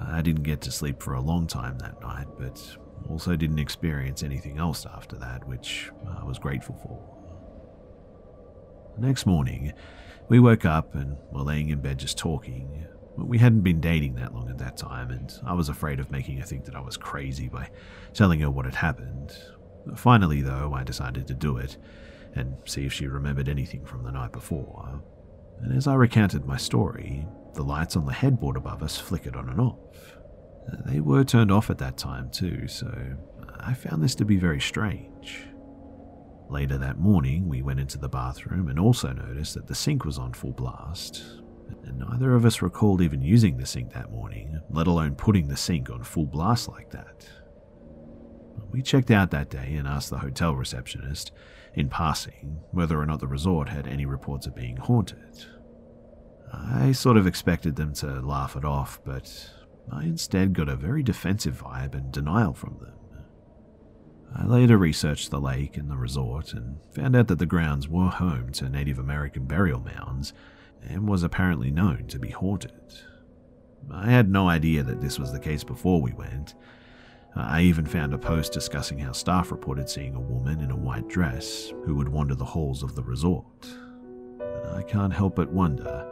I 0.00 0.20
didn't 0.20 0.42
get 0.42 0.60
to 0.62 0.72
sleep 0.72 1.02
for 1.02 1.14
a 1.14 1.20
long 1.20 1.46
time 1.46 1.78
that 1.78 2.00
night, 2.00 2.26
but 2.38 2.76
also 3.08 3.36
didn't 3.36 3.58
experience 3.58 4.22
anything 4.22 4.58
else 4.58 4.86
after 4.86 5.16
that, 5.16 5.46
which 5.46 5.90
uh, 6.06 6.20
I 6.20 6.24
was 6.24 6.38
grateful 6.38 6.76
for. 6.82 7.00
The 8.98 9.06
next 9.06 9.26
morning, 9.26 9.72
we 10.28 10.38
woke 10.38 10.64
up 10.64 10.94
and 10.94 11.16
were 11.30 11.42
laying 11.42 11.70
in 11.70 11.80
bed 11.80 11.98
just 11.98 12.18
talking. 12.18 12.86
We 13.16 13.38
hadn't 13.38 13.60
been 13.60 13.80
dating 13.80 14.14
that 14.14 14.34
long 14.34 14.48
at 14.48 14.58
that 14.58 14.76
time, 14.76 15.10
and 15.10 15.32
I 15.44 15.52
was 15.52 15.68
afraid 15.68 16.00
of 16.00 16.10
making 16.10 16.38
her 16.38 16.46
think 16.46 16.64
that 16.64 16.74
I 16.74 16.80
was 16.80 16.96
crazy 16.96 17.48
by 17.48 17.70
telling 18.14 18.40
her 18.40 18.50
what 18.50 18.64
had 18.64 18.74
happened. 18.74 19.36
Finally, 19.96 20.42
though, 20.42 20.72
I 20.74 20.84
decided 20.84 21.26
to 21.26 21.34
do 21.34 21.56
it 21.56 21.76
and 22.34 22.56
see 22.64 22.86
if 22.86 22.92
she 22.92 23.06
remembered 23.06 23.48
anything 23.48 23.84
from 23.84 24.04
the 24.04 24.12
night 24.12 24.32
before. 24.32 25.02
And 25.60 25.76
as 25.76 25.86
I 25.86 25.94
recounted 25.94 26.44
my 26.46 26.56
story, 26.56 27.26
the 27.54 27.62
lights 27.62 27.96
on 27.96 28.06
the 28.06 28.12
headboard 28.12 28.56
above 28.56 28.82
us 28.82 28.98
flickered 28.98 29.36
on 29.36 29.48
and 29.48 29.60
off. 29.60 30.11
They 30.86 31.00
were 31.00 31.24
turned 31.24 31.50
off 31.50 31.70
at 31.70 31.78
that 31.78 31.96
time, 31.96 32.30
too, 32.30 32.68
so 32.68 32.92
I 33.60 33.74
found 33.74 34.02
this 34.02 34.14
to 34.16 34.24
be 34.24 34.36
very 34.36 34.60
strange. 34.60 35.46
Later 36.48 36.78
that 36.78 36.98
morning, 36.98 37.48
we 37.48 37.62
went 37.62 37.80
into 37.80 37.98
the 37.98 38.08
bathroom 38.08 38.68
and 38.68 38.78
also 38.78 39.12
noticed 39.12 39.54
that 39.54 39.66
the 39.66 39.74
sink 39.74 40.04
was 40.04 40.18
on 40.18 40.32
full 40.32 40.52
blast. 40.52 41.24
And 41.84 41.98
neither 41.98 42.34
of 42.34 42.44
us 42.44 42.62
recalled 42.62 43.00
even 43.00 43.22
using 43.22 43.56
the 43.56 43.66
sink 43.66 43.92
that 43.94 44.10
morning, 44.10 44.60
let 44.70 44.86
alone 44.86 45.14
putting 45.14 45.48
the 45.48 45.56
sink 45.56 45.90
on 45.90 46.02
full 46.02 46.26
blast 46.26 46.68
like 46.68 46.90
that. 46.90 47.28
We 48.70 48.82
checked 48.82 49.10
out 49.10 49.30
that 49.30 49.50
day 49.50 49.74
and 49.74 49.88
asked 49.88 50.10
the 50.10 50.18
hotel 50.18 50.54
receptionist, 50.54 51.32
in 51.74 51.88
passing, 51.88 52.60
whether 52.70 53.00
or 53.00 53.06
not 53.06 53.20
the 53.20 53.26
resort 53.26 53.68
had 53.68 53.86
any 53.86 54.04
reports 54.04 54.46
of 54.46 54.54
being 54.54 54.76
haunted. 54.76 55.46
I 56.52 56.92
sort 56.92 57.16
of 57.16 57.26
expected 57.26 57.76
them 57.76 57.94
to 57.94 58.20
laugh 58.20 58.56
it 58.56 58.64
off, 58.64 59.00
but 59.04 59.50
I 59.90 60.04
instead 60.04 60.52
got 60.52 60.68
a 60.68 60.76
very 60.76 61.02
defensive 61.02 61.62
vibe 61.62 61.94
and 61.94 62.12
denial 62.12 62.54
from 62.54 62.78
them. 62.80 62.94
I 64.34 64.46
later 64.46 64.78
researched 64.78 65.30
the 65.30 65.40
lake 65.40 65.76
and 65.76 65.90
the 65.90 65.96
resort 65.96 66.54
and 66.54 66.78
found 66.94 67.14
out 67.14 67.28
that 67.28 67.38
the 67.38 67.46
grounds 67.46 67.88
were 67.88 68.08
home 68.08 68.52
to 68.52 68.68
Native 68.68 68.98
American 68.98 69.44
burial 69.44 69.80
mounds 69.80 70.32
and 70.82 71.08
was 71.08 71.22
apparently 71.22 71.70
known 71.70 72.06
to 72.08 72.18
be 72.18 72.30
haunted. 72.30 72.72
I 73.90 74.10
had 74.10 74.30
no 74.30 74.48
idea 74.48 74.82
that 74.84 75.00
this 75.00 75.18
was 75.18 75.32
the 75.32 75.40
case 75.40 75.64
before 75.64 76.00
we 76.00 76.12
went. 76.12 76.54
I 77.34 77.62
even 77.62 77.86
found 77.86 78.14
a 78.14 78.18
post 78.18 78.52
discussing 78.52 78.98
how 78.98 79.12
staff 79.12 79.50
reported 79.50 79.88
seeing 79.88 80.14
a 80.14 80.20
woman 80.20 80.60
in 80.60 80.70
a 80.70 80.76
white 80.76 81.08
dress 81.08 81.72
who 81.84 81.94
would 81.96 82.08
wander 82.08 82.34
the 82.34 82.44
halls 82.44 82.82
of 82.82 82.94
the 82.94 83.02
resort. 83.02 83.66
I 84.72 84.82
can't 84.82 85.12
help 85.12 85.36
but 85.36 85.50
wonder 85.50 86.11